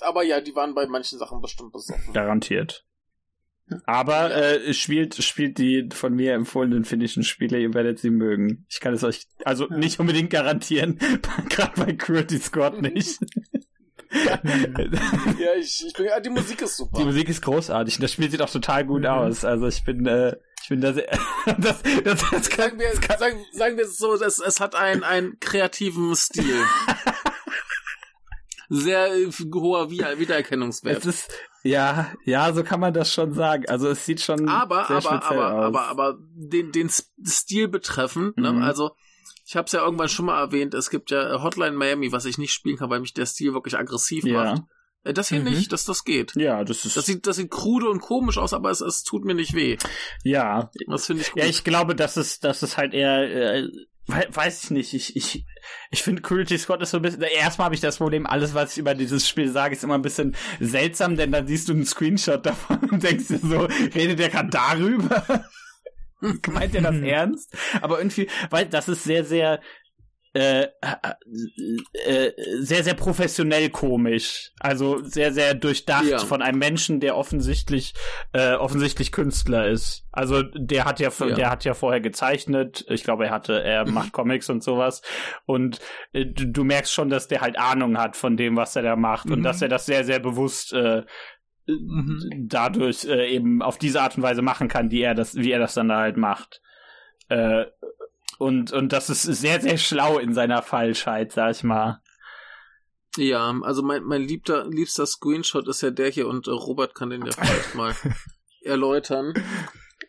Aber 0.00 0.22
ja, 0.22 0.40
die 0.40 0.54
waren 0.54 0.74
bei 0.74 0.86
manchen 0.86 1.18
Sachen 1.18 1.40
bestimmt 1.40 1.72
besoffen. 1.72 2.12
Garantiert. 2.12 2.87
Aber 3.84 4.34
äh, 4.34 4.72
spielt, 4.74 5.14
spielt 5.22 5.58
die 5.58 5.88
von 5.92 6.14
mir 6.14 6.34
empfohlenen 6.34 6.84
finnischen 6.84 7.22
Spiele, 7.24 7.58
ihr 7.60 7.74
werdet 7.74 7.98
sie 7.98 8.10
mögen. 8.10 8.64
Ich 8.68 8.80
kann 8.80 8.94
es 8.94 9.04
euch 9.04 9.26
also 9.44 9.68
Ja. 9.68 9.76
nicht 9.76 9.98
unbedingt 10.00 10.30
garantieren, 10.30 10.98
gerade 11.48 11.84
bei 11.84 11.92
Cruelty 11.92 12.38
Squad 12.38 12.80
nicht. 12.82 13.18
ja, 14.10 15.54
ich, 15.58 15.84
ich 15.86 15.92
bin, 15.92 16.06
ja, 16.06 16.18
die 16.20 16.30
Musik 16.30 16.62
ist 16.62 16.76
super. 16.78 16.98
Die 16.98 17.04
Musik 17.04 17.28
ist 17.28 17.42
großartig 17.42 17.96
und 17.96 18.02
das 18.02 18.12
Spiel 18.12 18.30
sieht 18.30 18.40
auch 18.40 18.50
total 18.50 18.84
gut 18.86 19.02
Mhm. 19.02 19.06
aus. 19.08 19.44
Also 19.44 19.66
ich 19.68 19.84
bin, 19.84 20.06
äh, 20.06 20.34
ich 20.62 20.68
bin 20.70 20.80
da 20.80 20.92
sehr, 20.94 21.06
das, 21.58 21.82
das, 22.04 22.22
das 22.30 22.48
kann, 22.50 22.70
sagen 22.70 22.78
wir, 22.78 23.18
sagen, 23.18 23.36
sagen 23.52 23.76
wir 23.76 23.84
es 23.84 23.98
so, 23.98 24.14
es, 24.14 24.38
es 24.40 24.60
hat 24.60 24.74
einen, 24.74 25.02
einen 25.04 25.38
kreativen 25.40 26.14
Stil. 26.16 26.56
Sehr 28.68 29.14
äh, 29.16 29.30
hoher 29.54 29.90
Wieder- 29.90 30.18
Wiedererkennungswert. 30.18 30.98
es 30.98 31.06
ist, 31.06 31.30
ja, 31.62 32.12
ja, 32.24 32.52
so 32.52 32.62
kann 32.62 32.80
man 32.80 32.92
das 32.92 33.12
schon 33.12 33.32
sagen. 33.34 33.64
Also 33.68 33.88
es 33.88 34.04
sieht 34.04 34.20
schon 34.20 34.48
aber, 34.48 34.86
sehr 34.86 34.96
aber, 34.96 35.00
speziell 35.18 35.40
aber, 35.40 35.54
aus. 35.58 35.64
aber, 35.64 35.82
aber 35.88 36.18
den, 36.34 36.72
den 36.72 36.86
S- 36.88 37.10
Stil 37.26 37.68
betreffend, 37.68 38.36
Mhm. 38.36 38.42
ne? 38.58 38.64
also 38.64 38.90
ich 39.46 39.56
habe 39.56 39.64
es 39.66 39.72
ja 39.72 39.82
irgendwann 39.82 40.10
schon 40.10 40.26
mal 40.26 40.38
erwähnt, 40.38 40.74
es 40.74 40.90
gibt 40.90 41.10
ja 41.10 41.42
Hotline 41.42 41.72
Miami, 41.76 42.12
was 42.12 42.26
ich 42.26 42.36
nicht 42.36 42.52
spielen 42.52 42.76
kann, 42.76 42.90
weil 42.90 43.00
mich 43.00 43.14
der 43.14 43.24
Stil 43.26 43.54
wirklich 43.54 43.76
aggressiv 43.78 44.24
macht. 44.24 44.58
ja, 44.58 44.64
Äh, 45.04 45.14
Das 45.14 45.28
hier 45.28 45.38
Mhm. 45.38 45.44
nicht, 45.46 45.72
dass 45.72 45.84
das 45.86 46.04
geht. 46.04 46.34
ja, 46.36 46.62
das 46.64 46.84
ist, 46.84 46.96
Das 46.96 47.06
sieht, 47.06 47.26
das 47.26 47.36
sieht 47.36 47.50
krude 47.50 47.88
und 47.88 48.00
komisch 48.00 48.36
aus, 48.36 48.52
aber 48.52 48.70
es, 48.70 48.80
es 48.82 49.02
tut 49.04 49.24
mir 49.24 49.34
nicht 49.34 49.54
weh. 49.54 49.78
ja, 50.24 50.70
Das 50.88 51.06
finde 51.06 51.22
ich 51.22 51.30
gut. 51.32 51.42
ja, 51.42 51.48
ich 51.48 51.64
glaube, 51.64 51.94
das 51.94 52.16
ist, 52.18 52.44
das 52.44 52.62
ist 52.62 52.76
halt 52.76 52.92
eher, 52.92 53.22
äh, 53.62 53.68
weiß 54.08 54.64
ich 54.64 54.70
nicht, 54.70 54.94
ich, 54.94 55.16
ich, 55.16 55.44
ich 55.90 56.02
finde 56.02 56.22
Cruelty 56.22 56.58
Squad 56.58 56.82
ist 56.82 56.90
so 56.90 56.96
ein 56.98 57.02
bisschen, 57.02 57.22
erstmal 57.22 57.66
habe 57.66 57.74
ich 57.74 57.80
das 57.80 57.98
Problem, 57.98 58.26
alles, 58.26 58.54
was 58.54 58.72
ich 58.72 58.78
über 58.78 58.94
dieses 58.94 59.28
Spiel 59.28 59.50
sage, 59.50 59.74
ist 59.74 59.84
immer 59.84 59.94
ein 59.94 60.02
bisschen 60.02 60.34
seltsam, 60.60 61.16
denn 61.16 61.32
dann 61.32 61.46
siehst 61.46 61.68
du 61.68 61.72
einen 61.74 61.84
Screenshot 61.84 62.44
davon 62.44 62.78
und 62.90 63.02
denkst 63.02 63.28
dir 63.28 63.38
so, 63.38 63.60
redet 63.94 64.18
der 64.18 64.30
gerade 64.30 64.50
darüber? 64.50 65.44
Meint 66.48 66.74
er 66.74 66.82
das 66.82 66.96
Mhm. 66.96 67.04
ernst? 67.04 67.56
Aber 67.80 67.98
irgendwie, 67.98 68.28
weil 68.50 68.66
das 68.66 68.88
ist 68.88 69.04
sehr, 69.04 69.24
sehr, 69.24 69.60
äh, 70.38 70.68
äh, 72.06 72.32
sehr, 72.60 72.84
sehr 72.84 72.94
professionell 72.94 73.70
komisch. 73.70 74.52
Also 74.60 75.02
sehr, 75.02 75.32
sehr 75.32 75.54
durchdacht 75.54 76.04
Ja. 76.04 76.18
von 76.18 76.42
einem 76.42 76.58
Menschen, 76.58 77.00
der 77.00 77.16
offensichtlich, 77.16 77.94
äh, 78.32 78.54
offensichtlich 78.54 79.10
Künstler 79.10 79.66
ist. 79.68 80.04
Also 80.12 80.42
der 80.42 80.84
hat 80.84 81.00
ja, 81.00 81.10
Ja. 81.18 81.34
der 81.34 81.50
hat 81.50 81.64
ja 81.64 81.74
vorher 81.74 82.00
gezeichnet. 82.00 82.84
Ich 82.88 83.02
glaube, 83.04 83.26
er 83.26 83.30
hatte, 83.32 83.62
er 83.62 83.88
macht 83.88 84.12
Comics 84.12 84.48
und 84.50 84.62
sowas. 84.62 85.02
Und 85.46 85.80
äh, 86.12 86.26
du, 86.26 86.46
du 86.46 86.64
merkst 86.64 86.92
schon, 86.92 87.08
dass 87.10 87.26
der 87.28 87.40
halt 87.40 87.58
Ahnung 87.58 87.98
hat 87.98 88.16
von 88.16 88.36
dem, 88.36 88.56
was 88.56 88.76
er 88.76 88.82
da 88.82 88.96
macht 88.96 89.30
und 89.30 89.40
Mhm. 89.40 89.44
dass 89.44 89.60
er 89.62 89.68
das 89.68 89.86
sehr, 89.86 90.04
sehr 90.04 90.20
bewusst 90.20 90.72
äh, 90.72 91.02
dadurch 92.38 93.04
äh, 93.04 93.28
eben 93.34 93.60
auf 93.62 93.78
diese 93.78 94.00
Art 94.00 94.16
und 94.16 94.22
Weise 94.22 94.42
machen 94.42 94.68
kann, 94.68 94.88
die 94.88 95.02
er 95.02 95.14
das, 95.14 95.34
wie 95.34 95.50
er 95.52 95.58
das 95.58 95.74
dann 95.74 95.88
da 95.88 95.98
halt 95.98 96.16
macht. 96.16 96.60
Äh, 97.28 97.66
und, 98.38 98.72
und 98.72 98.92
das 98.92 99.10
ist 99.10 99.22
sehr, 99.22 99.60
sehr 99.60 99.76
schlau 99.76 100.18
in 100.18 100.32
seiner 100.32 100.62
Falschheit, 100.62 101.32
sag 101.32 101.50
ich 101.52 101.62
mal. 101.64 102.00
Ja, 103.16 103.52
also 103.62 103.82
mein, 103.82 104.04
mein 104.04 104.22
liebster, 104.22 104.66
liebster 104.66 105.06
Screenshot 105.06 105.66
ist 105.68 105.82
ja 105.82 105.90
der 105.90 106.08
hier 106.10 106.28
und 106.28 106.46
äh, 106.46 106.50
Robert 106.52 106.94
kann 106.94 107.10
den 107.10 107.26
ja 107.26 107.32
vielleicht 107.32 107.74
mal 107.74 107.94
erläutern. 108.62 109.34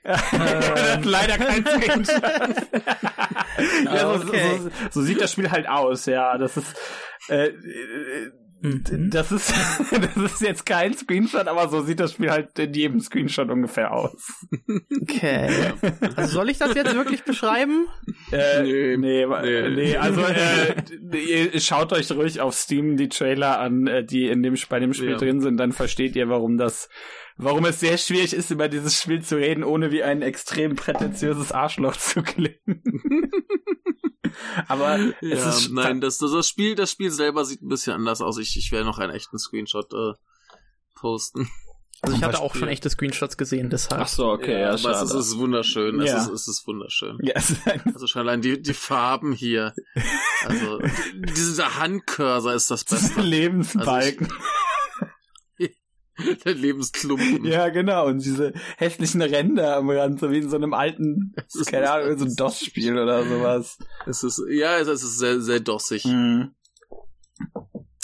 Das 0.03 0.21
ist 0.31 1.05
leider 1.05 1.37
kein 1.37 1.65
Screenshot. 1.65 2.21
ja, 3.85 4.17
so, 4.17 4.27
Okay. 4.27 4.59
so, 4.59 4.69
so 4.91 5.01
sieht 5.01 5.19
das 5.21 5.31
Spiel 5.31 5.49
halt 5.51 5.67
aus, 5.67 6.05
ja. 6.05 6.37
Das 6.37 6.55
ist, 6.55 6.75
äh, 7.29 7.47
äh, 7.47 8.31
Mhm. 8.61 9.09
das 9.09 9.31
ist, 9.31 9.53
das 9.91 10.33
ist 10.33 10.41
jetzt 10.41 10.65
kein 10.65 10.93
Screenshot, 10.93 11.47
aber 11.47 11.69
so 11.69 11.81
sieht 11.81 11.99
das 11.99 12.13
Spiel 12.13 12.29
halt 12.29 12.57
in 12.59 12.73
jedem 12.73 12.99
Screenshot 12.99 13.49
ungefähr 13.49 13.93
aus. 13.93 14.45
Okay. 15.01 15.49
Also 16.15 16.33
soll 16.33 16.49
ich 16.49 16.57
das 16.57 16.75
jetzt 16.75 16.93
wirklich 16.95 17.23
beschreiben? 17.23 17.87
Äh, 18.31 18.63
Nee, 18.63 18.97
nee, 18.97 19.25
nee, 19.25 19.69
nee. 19.69 19.95
also 19.97 20.21
äh, 20.21 20.75
ihr 21.53 21.59
schaut 21.61 21.93
euch 21.93 22.11
ruhig 22.11 22.41
auf 22.41 22.53
Steam 22.53 22.97
die 22.97 23.09
Trailer 23.09 23.59
an, 23.59 23.87
äh, 23.87 24.03
die 24.03 24.27
in 24.27 24.43
dem 24.43 24.55
bei 24.69 24.79
dem 24.79 24.93
Spiel 24.93 25.11
Ja. 25.11 25.17
drin 25.17 25.39
sind, 25.41 25.57
dann 25.57 25.71
versteht 25.71 26.15
ihr, 26.15 26.29
warum 26.29 26.57
das, 26.57 26.89
warum 27.39 27.65
es 27.65 27.79
sehr 27.79 27.97
schwierig 27.97 28.33
ist, 28.33 28.51
über 28.51 28.67
dieses 28.69 29.01
Spiel 29.01 29.23
zu 29.23 29.37
reden, 29.37 29.63
ohne 29.63 29.91
wie 29.91 30.03
ein 30.03 30.21
extrem 30.21 30.75
prätentiöses 30.75 31.51
Arschloch 31.51 31.95
zu 31.97 32.21
klingen. 32.21 33.31
Aber 34.67 34.99
es 34.99 35.13
Ja, 35.21 35.49
ist 35.49 35.71
nein, 35.71 36.01
das, 36.01 36.17
das, 36.17 36.31
das 36.31 36.47
Spiel, 36.47 36.75
das 36.75 36.91
Spiel 36.91 37.11
selber 37.11 37.45
sieht 37.45 37.61
ein 37.61 37.67
bisschen 37.69 37.93
anders 37.93 38.21
aus. 38.21 38.37
Ich, 38.37 38.55
ich 38.57 38.71
werde 38.71 38.85
noch 38.85 38.99
einen 38.99 39.13
echten 39.13 39.37
Screenshot 39.39 39.91
äh, 39.93 40.13
posten. 40.95 41.49
Also 42.01 42.15
ich 42.15 42.23
hatte 42.23 42.39
auch 42.39 42.55
schon 42.55 42.69
echte 42.69 42.89
Screenshots 42.89 43.35
gesehen, 43.35 43.69
deshalb. 43.69 44.01
Ach 44.01 44.07
so, 44.07 44.27
okay, 44.29 44.61
ja, 44.61 44.67
aber 44.67 44.75
es 44.75 44.81
schade. 44.83 45.03
ist, 45.03 45.13
es 45.13 45.27
ist 45.27 45.37
wunderschön. 45.37 45.99
Ja. 45.99 46.15
Es, 46.15 46.27
ist, 46.27 46.31
es 46.33 46.47
ist 46.47 46.67
wunderschön. 46.67 47.17
ja, 47.21 47.33
es 47.35 47.49
ist 47.49 47.67
Also 47.93 48.07
schon 48.07 48.21
allein 48.21 48.41
die, 48.41 48.61
die 48.61 48.73
Farben 48.73 49.33
hier. 49.33 49.73
Also 50.45 50.79
die- 50.79 51.21
dieser 51.35 51.75
Handcursor 51.77 52.53
ist 52.53 52.71
das 52.71 52.85
Beste. 52.85 53.19
Lebensbalken. 53.21 54.29
Der 56.45 56.53
Lebensklumpen. 56.53 57.45
ja, 57.45 57.69
genau. 57.69 58.07
Und 58.07 58.23
diese 58.23 58.53
hässlichen 58.77 59.21
Ränder 59.21 59.77
am 59.77 59.89
Rand, 59.89 60.19
so 60.19 60.31
wie 60.31 60.39
in 60.39 60.49
so 60.49 60.55
einem 60.55 60.73
alten, 60.73 61.33
keine 61.67 61.89
Ahnung, 61.91 62.17
so 62.17 62.25
ein 62.25 62.35
DOS-Spiel 62.35 62.97
oder 62.97 63.23
sowas. 63.25 63.77
Es 64.05 64.23
ist, 64.23 64.41
ja, 64.49 64.77
es 64.79 64.87
ist 64.87 65.17
sehr, 65.17 65.41
sehr 65.41 65.59
dossig. 65.59 66.05
Mhm. 66.05 66.53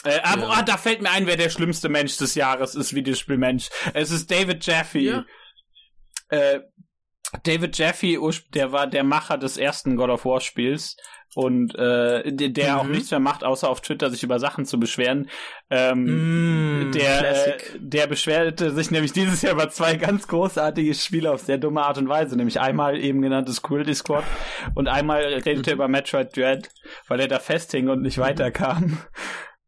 Äh, 0.04 0.20
aber 0.24 0.44
Ja. 0.44 0.50
ah, 0.50 0.62
da 0.62 0.78
fällt 0.78 1.02
mir 1.02 1.10
ein, 1.12 1.26
wer 1.28 1.38
der 1.38 1.50
schlimmste 1.50 1.90
Mensch 1.90 2.18
des 2.18 2.36
Jahres 2.36 2.76
ist, 2.76 2.94
Videospielmensch. 2.94 3.70
Es 3.94 4.12
ist 4.12 4.30
David 4.30 4.66
Jaffe. 4.66 5.00
Ja. 5.00 5.26
Äh, 6.30 6.60
David 7.44 7.78
Jaffe, 7.78 8.18
der 8.54 8.72
war 8.72 8.88
der 8.88 9.04
Macher 9.04 9.38
des 9.38 9.58
ersten 9.58 9.96
God 9.96 10.10
of 10.10 10.26
War 10.26 10.42
Spiels 10.42 10.98
und 11.34 11.76
äh, 11.76 12.32
der, 12.32 12.50
der 12.50 12.80
auch 12.80 12.86
Mhm. 12.86 12.92
nichts 12.92 13.12
mehr 13.12 13.20
macht, 13.20 13.44
außer 13.44 13.68
auf 13.70 13.82
Twitter 13.82 14.10
sich 14.10 14.24
über 14.24 14.40
Sachen 14.40 14.66
zu 14.66 14.80
beschweren. 14.80 15.30
Ähm, 15.70 16.06
Mm, 16.88 16.92
der, 16.92 17.18
äh, 17.18 17.20
Classic. 17.20 17.80
der 17.80 18.08
beschwerte 18.08 18.72
sich 18.72 18.90
nämlich 18.92 19.12
dieses 19.12 19.42
Jahr 19.42 19.54
über 19.54 19.70
zwei 19.70 19.96
ganz 19.96 20.28
großartige 20.28 20.94
Spiele 20.94 21.32
auf 21.32 21.42
sehr 21.42 21.58
dumme 21.58 21.84
Art 21.84 21.98
und 21.98 22.08
Weise, 22.08 22.38
nämlich 22.38 22.60
einmal 22.62 22.98
eben 22.98 23.22
genanntes 23.22 23.62
Cruelty 23.62 23.96
Squad 23.96 24.24
und 24.76 24.88
einmal 24.88 25.24
redete 25.24 25.72
er 25.72 25.74
über 25.76 25.88
Metroid 25.90 26.36
Dread, 26.38 26.70
weil 27.08 27.20
er 27.20 27.28
da 27.28 27.40
festhing 27.40 27.90
und 27.90 28.02
nicht 28.02 28.18
weiterkam. 28.18 29.00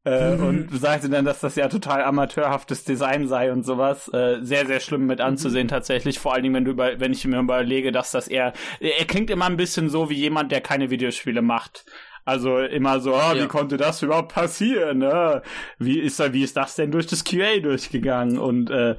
Äh, 0.07 0.35
Mhm. 0.37 0.45
Und 0.47 0.79
sagte 0.79 1.09
dann, 1.09 1.25
dass 1.25 1.39
das 1.41 1.55
ja 1.55 1.67
total 1.67 2.03
amateurhaftes 2.03 2.83
Design 2.83 3.27
sei 3.27 3.51
und 3.51 3.63
sowas. 3.63 4.07
Äh, 4.13 4.37
sehr, 4.41 4.65
sehr 4.65 4.79
schlimm 4.79 5.05
mit 5.05 5.21
anzusehen 5.21 5.67
tatsächlich. 5.67 6.19
Vor 6.19 6.33
allen 6.33 6.43
Dingen, 6.43 6.55
wenn 6.55 6.65
du 6.65 6.71
über, 6.71 6.99
wenn 6.99 7.11
ich 7.11 7.25
mir 7.25 7.39
überlege, 7.39 7.91
dass 7.91 8.11
das 8.11 8.27
eher, 8.27 8.53
er 8.79 9.05
klingt 9.05 9.29
immer 9.29 9.45
ein 9.45 9.57
bisschen 9.57 9.89
so 9.89 10.09
wie 10.09 10.15
jemand, 10.15 10.51
der 10.51 10.61
keine 10.61 10.89
Videospiele 10.89 11.41
macht. 11.41 11.85
Also 12.25 12.57
immer 12.59 12.99
so, 12.99 13.11
Ja. 13.13 13.35
wie 13.35 13.47
konnte 13.47 13.77
das 13.77 14.01
überhaupt 14.03 14.33
passieren? 14.33 14.97
Ne? 14.99 15.41
Wie 15.79 15.99
ist 15.99 16.19
da, 16.19 16.33
wie 16.33 16.43
ist 16.43 16.57
das 16.57 16.75
denn 16.75 16.91
durch 16.91 17.07
das 17.07 17.23
QA 17.23 17.59
durchgegangen? 17.61 18.37
Und 18.37 18.69
äh, 18.69 18.95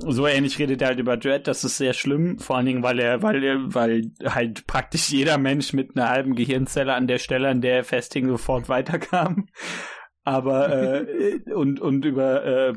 so 0.00 0.26
ähnlich 0.26 0.58
redet 0.58 0.82
er 0.82 0.88
halt 0.88 0.98
über 1.00 1.16
Dread, 1.16 1.46
das 1.48 1.64
ist 1.64 1.76
sehr 1.76 1.92
schlimm, 1.92 2.38
vor 2.38 2.56
allen 2.56 2.66
Dingen, 2.66 2.82
weil 2.84 2.98
er, 3.00 3.22
weil 3.22 3.42
er, 3.42 3.56
weil 3.74 4.10
halt 4.24 4.66
praktisch 4.68 5.08
jeder 5.10 5.38
Mensch 5.38 5.72
mit 5.72 5.96
einer 5.96 6.08
halben 6.08 6.34
Gehirnzelle 6.36 6.94
an 6.94 7.06
der 7.08 7.18
Stelle, 7.18 7.48
an 7.48 7.60
der 7.60 7.76
er 7.78 7.84
festhing, 7.84 8.28
sofort 8.28 8.68
weiterkam. 8.68 9.48
Aber 10.28 10.68
äh, 10.70 11.40
und 11.54 11.80
und 11.80 12.04
über 12.04 12.44
äh, 12.44 12.72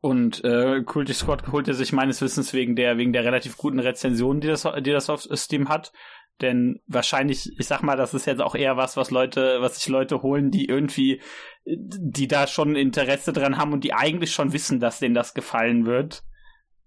und 0.00 0.42
äh, 0.44 0.82
Culty 0.82 1.12
Squad 1.12 1.52
holt 1.52 1.68
er 1.68 1.74
sich 1.74 1.92
meines 1.92 2.22
Wissens 2.22 2.54
wegen 2.54 2.74
der 2.74 2.96
wegen 2.96 3.12
der 3.12 3.24
relativ 3.24 3.58
guten 3.58 3.80
Rezensionen, 3.80 4.40
die 4.40 4.48
das 4.48 4.66
die 4.78 4.90
das 4.90 5.10
auf 5.10 5.20
Steam 5.34 5.68
hat. 5.68 5.92
Denn 6.40 6.80
wahrscheinlich, 6.86 7.52
ich 7.58 7.66
sag 7.66 7.82
mal, 7.82 7.98
das 7.98 8.14
ist 8.14 8.26
jetzt 8.26 8.40
auch 8.40 8.54
eher 8.54 8.78
was, 8.78 8.96
was 8.96 9.10
Leute, 9.10 9.60
was 9.60 9.74
sich 9.76 9.88
Leute 9.88 10.22
holen, 10.22 10.50
die 10.50 10.64
irgendwie, 10.64 11.20
die 11.66 12.28
da 12.28 12.46
schon 12.46 12.76
Interesse 12.76 13.34
dran 13.34 13.58
haben 13.58 13.74
und 13.74 13.84
die 13.84 13.92
eigentlich 13.92 14.32
schon 14.32 14.54
wissen, 14.54 14.80
dass 14.80 15.00
denen 15.00 15.14
das 15.14 15.34
gefallen 15.34 15.84
wird. 15.84 16.22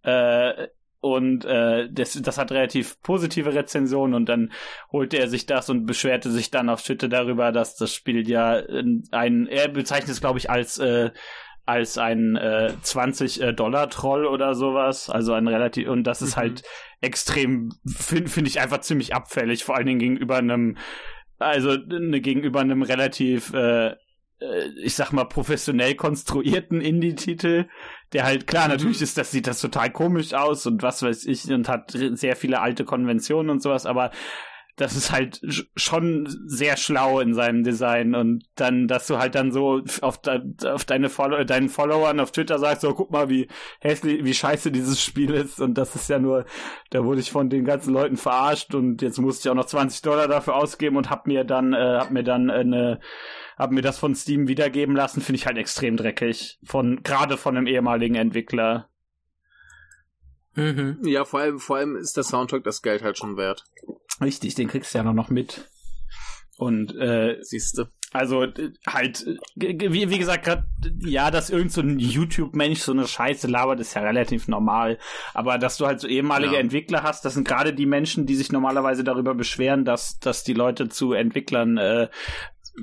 Äh, 0.02 0.70
und 1.04 1.44
äh, 1.44 1.90
das, 1.92 2.14
das 2.22 2.38
hat 2.38 2.54
relativ 2.54 3.02
positive 3.02 3.54
Rezensionen 3.54 4.14
und 4.14 4.30
dann 4.30 4.54
holte 4.90 5.18
er 5.18 5.28
sich 5.28 5.46
das 5.46 5.70
und 5.70 5.86
beschwerte 5.86 6.32
sich 6.32 6.50
dann 6.50 6.70
auf 6.70 6.82
Twitter 6.82 7.10
darüber, 7.10 7.52
dass 7.52 7.76
das 7.76 7.94
Spiel 7.94 8.28
ja 8.30 8.58
äh, 8.58 8.84
ein, 9.12 9.48
er 9.48 9.68
bezeichnet 9.68 10.12
es 10.12 10.22
glaube 10.22 10.40
ich 10.40 10.50
als 10.50 10.80
äh, 10.80 11.12
als 11.66 11.98
ein 11.98 12.38
äh, 12.38 12.72
20 12.82 13.42
äh, 13.42 13.54
Dollar 13.54 13.90
Troll 13.90 14.26
oder 14.26 14.56
sowas, 14.56 15.10
also 15.10 15.34
ein 15.34 15.48
relativ 15.50 15.90
und 15.90 16.06
das 16.06 16.22
ist 16.22 16.38
Mhm. 16.38 16.42
halt 16.42 16.64
extrem 17.02 17.74
finde 17.86 18.30
find 18.30 18.48
ich 18.48 18.62
einfach 18.62 18.80
ziemlich 18.80 19.14
abfällig, 19.14 19.66
vor 19.66 19.76
allen 19.76 19.88
Dingen 19.88 20.00
gegenüber 20.00 20.38
einem 20.38 20.78
also 21.38 21.76
ne, 21.76 22.22
gegenüber 22.22 22.62
einem 22.62 22.82
relativ 22.82 23.54
äh, 23.54 23.96
ich 24.84 24.96
sag 24.96 25.12
mal 25.12 25.26
professionell 25.26 25.96
konstruierten 25.96 26.82
Indie-Titel, 26.82 27.66
der 28.14 28.24
halt 28.26 28.48
klar 28.48 28.68
natürlich 28.68 29.02
ist, 29.02 29.18
das 29.18 29.32
sieht 29.32 29.48
das 29.48 29.62
total 29.62 29.92
komisch 29.92 30.34
aus 30.34 30.66
und 30.66 30.84
was 30.84 31.02
weiß 31.02 31.26
ich 31.26 31.50
und 31.52 31.68
hat 31.70 31.92
sehr 31.92 32.36
viele 32.36 32.60
alte 32.62 32.86
Konventionen 32.86 33.50
und 33.50 33.62
sowas, 33.62 33.86
aber 33.86 34.12
das 34.76 34.96
ist 34.96 35.12
halt 35.12 35.36
sch- 35.44 35.68
schon 35.76 36.28
sehr 36.48 36.78
schlau 36.78 37.20
in 37.20 37.36
seinem 37.36 37.64
Design 37.64 38.16
und 38.16 38.44
dann, 38.56 38.88
dass 38.88 39.06
du 39.06 39.20
halt 39.20 39.36
dann 39.36 39.52
so 39.52 39.84
auf, 40.02 40.20
de 40.20 40.42
auf 40.68 40.84
deine 40.84 41.10
Follow 41.10 41.44
deinen 41.44 41.70
Followern 41.70 42.20
auf 42.20 42.32
Twitter 42.32 42.58
sagst, 42.58 42.82
so 42.82 42.94
guck 42.96 43.12
mal, 43.12 43.30
wie 43.30 43.48
hässlich, 43.82 44.24
wie 44.24 44.34
scheiße 44.34 44.72
dieses 44.72 45.00
Spiel 45.00 45.32
ist 45.32 45.62
und 45.62 45.76
das 45.76 45.96
ist 45.96 46.10
ja 46.10 46.18
nur, 46.18 46.46
da 46.90 47.06
wurde 47.06 47.20
ich 47.20 47.30
von 47.32 47.52
den 47.52 47.66
ganzen 47.66 47.94
Leuten 47.94 48.18
verarscht 48.18 48.74
und 48.74 49.04
jetzt 49.04 49.20
musste 49.20 49.48
ich 49.48 49.52
auch 49.52 49.56
noch 49.56 49.66
20 49.68 50.02
Dollar 50.02 50.28
dafür 50.28 50.56
ausgeben 50.56 50.98
und 50.98 51.12
hab 51.12 51.28
mir 51.28 51.44
dann, 51.44 51.74
äh, 51.74 51.98
hab 52.00 52.10
mir 52.10 52.24
dann 52.24 52.50
eine, 52.50 53.00
hab 53.58 53.72
mir 53.72 53.82
das 53.82 54.00
von 54.00 54.16
Steam 54.16 54.48
wiedergeben 54.48 54.96
lassen, 54.96 55.22
finde 55.22 55.38
ich 55.38 55.46
halt 55.46 55.58
extrem 55.58 55.98
dreckig. 55.98 56.60
Von, 56.64 57.04
gerade 57.04 57.38
von 57.38 57.58
einem 57.58 57.68
ehemaligen 57.68 58.16
Entwickler. 58.16 58.90
Mhm. 60.56 61.00
Ja, 61.04 61.26
vor 61.26 61.40
allem, 61.40 61.60
vor 61.60 61.78
allem 61.78 61.96
ist 61.96 62.16
der 62.16 62.24
Soundtrack 62.24 62.64
das 62.64 62.82
Geld 62.82 63.02
halt 63.02 63.18
schon 63.18 63.38
wert. 63.38 63.66
Richtig, 64.22 64.56
den 64.56 64.68
kriegst 64.68 64.94
du 64.94 65.00
ja 65.00 65.04
noch 65.04 65.30
mit. 65.30 65.68
Und 66.58 66.96
äh, 66.96 67.38
Siehste. 67.42 67.90
Also 68.12 68.44
äh, 68.44 68.72
halt, 68.86 69.26
äh, 69.26 69.92
wie, 69.92 70.12
wie 70.12 70.20
gesagt, 70.20 70.46
grad, 70.46 70.66
ja, 71.00 71.32
dass 71.32 71.50
irgend 71.50 71.72
so 71.72 71.82
ein 71.82 71.98
YouTube-Mensch 71.98 72.80
so 72.80 72.92
eine 72.92 73.08
Scheiße 73.08 73.48
labert, 73.48 73.80
ist 73.80 73.96
ja 73.96 74.04
relativ 74.04 74.48
normal. 74.48 75.00
Aber 75.34 75.58
dass 75.58 75.78
du 75.78 75.88
halt 75.88 76.00
so 76.00 76.08
ehemalige 76.08 76.54
Ja. 76.54 76.60
Entwickler 76.60 77.02
hast, 77.02 77.26
das 77.26 77.34
sind 77.34 77.48
gerade 77.48 77.74
die 77.74 77.88
Menschen, 77.88 78.28
die 78.28 78.36
sich 78.36 78.52
normalerweise 78.52 79.04
darüber 79.04 79.34
beschweren, 79.34 79.84
dass, 79.84 80.20
dass 80.20 80.44
die 80.44 80.54
Leute 80.54 80.90
zu 80.90 81.14
Entwicklern 81.14 81.78
äh, 81.78 82.08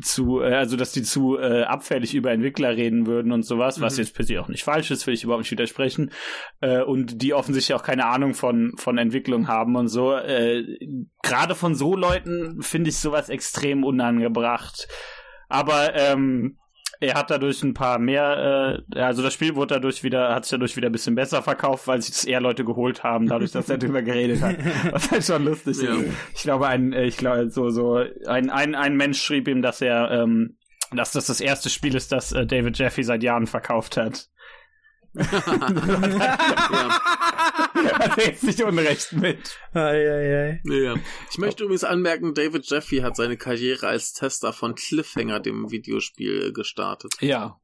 zu, 0.02 0.40
äh, 0.40 0.54
also 0.54 0.76
dass 0.76 0.92
die 0.92 1.02
zu 1.02 1.38
äh, 1.38 1.62
abfällig 1.62 2.14
über 2.14 2.30
Entwickler 2.30 2.76
reden 2.76 3.06
würden 3.06 3.32
und 3.32 3.42
sowas, 3.42 3.80
was 3.80 3.94
Mhm. 3.94 3.98
jetzt 4.00 4.14
per 4.14 4.24
se 4.24 4.40
auch 4.40 4.48
nicht 4.48 4.62
falsch 4.64 4.90
ist, 4.90 5.06
will 5.06 5.14
ich 5.14 5.24
überhaupt 5.24 5.42
nicht 5.42 5.50
widersprechen. 5.50 6.10
Äh, 6.60 6.82
und 6.82 7.22
die 7.22 7.34
offensichtlich 7.34 7.74
auch 7.74 7.82
keine 7.82 8.06
Ahnung 8.06 8.34
von, 8.34 8.72
von 8.76 8.98
Entwicklung 8.98 9.48
haben 9.48 9.76
und 9.76 9.88
so. 9.88 10.14
Äh, 10.14 10.64
Gerade 11.22 11.54
von 11.54 11.74
so 11.74 11.96
Leuten 11.96 12.62
finde 12.62 12.90
ich 12.90 12.98
sowas 12.98 13.28
extrem 13.28 13.84
unangebracht. 13.84 14.86
Aber 15.48 15.94
ähm, 15.96 16.58
er 17.00 17.14
hat 17.14 17.30
dadurch 17.30 17.62
ein 17.62 17.72
paar 17.74 17.98
mehr, 17.98 18.82
äh, 18.94 18.98
also 19.00 19.22
das 19.22 19.32
Spiel 19.32 19.54
wurde 19.56 19.74
dadurch 19.74 20.04
wieder, 20.04 20.34
hat 20.34 20.44
sich 20.44 20.50
dadurch 20.50 20.76
wieder 20.76 20.88
ein 20.90 20.92
bisschen 20.92 21.14
besser 21.14 21.42
verkauft, 21.42 21.86
weil 21.86 22.00
sich 22.02 22.10
das 22.12 22.24
eher 22.24 22.40
Leute 22.40 22.64
geholt 22.64 23.02
haben, 23.02 23.26
dadurch, 23.26 23.52
dass 23.52 23.68
er 23.70 23.78
drüber 23.78 24.02
geredet 24.02 24.42
hat. 24.42 24.56
Was 24.92 25.10
halt 25.10 25.24
schon 25.24 25.44
lustig 25.44 25.80
Ja. 25.82 25.94
ist. 25.94 26.10
Ich 26.34 26.42
glaube, 26.42 26.66
ein, 26.68 26.92
äh, 26.92 27.04
ich 27.06 27.16
glaube, 27.16 27.48
so, 27.50 27.70
so, 27.70 28.04
ein, 28.26 28.50
ein, 28.50 28.74
ein 28.74 28.96
Mensch 28.96 29.20
schrieb 29.22 29.48
ihm, 29.48 29.62
dass 29.62 29.80
er, 29.80 30.10
ähm, 30.10 30.56
dass 30.92 31.12
das 31.12 31.26
das 31.26 31.40
erste 31.40 31.70
Spiel 31.70 31.94
ist, 31.94 32.12
das 32.12 32.32
äh, 32.32 32.46
David 32.46 32.76
Jeffy 32.78 33.02
seit 33.02 33.22
Jahren 33.22 33.46
verkauft 33.46 33.96
hat. 33.96 34.28
Ja. 35.14 37.00
Hat 37.98 38.18
er 38.18 38.26
jetzt 38.26 38.42
nicht 38.44 38.62
unrecht 38.62 39.12
mit. 39.12 39.58
Ei, 39.72 39.80
ei, 39.80 40.36
ei. 40.36 40.60
Ja. 40.64 40.94
Ich 41.30 41.38
möchte 41.38 41.64
übrigens 41.64 41.84
anmerken, 41.84 42.34
David 42.34 42.68
Jeffy 42.68 42.98
hat 42.98 43.16
seine 43.16 43.36
Karriere 43.36 43.88
als 43.88 44.12
Tester 44.12 44.52
von 44.52 44.74
Cliffhanger, 44.74 45.40
dem 45.40 45.70
Videospiel, 45.70 46.52
gestartet. 46.52 47.14
Ja. 47.20 47.58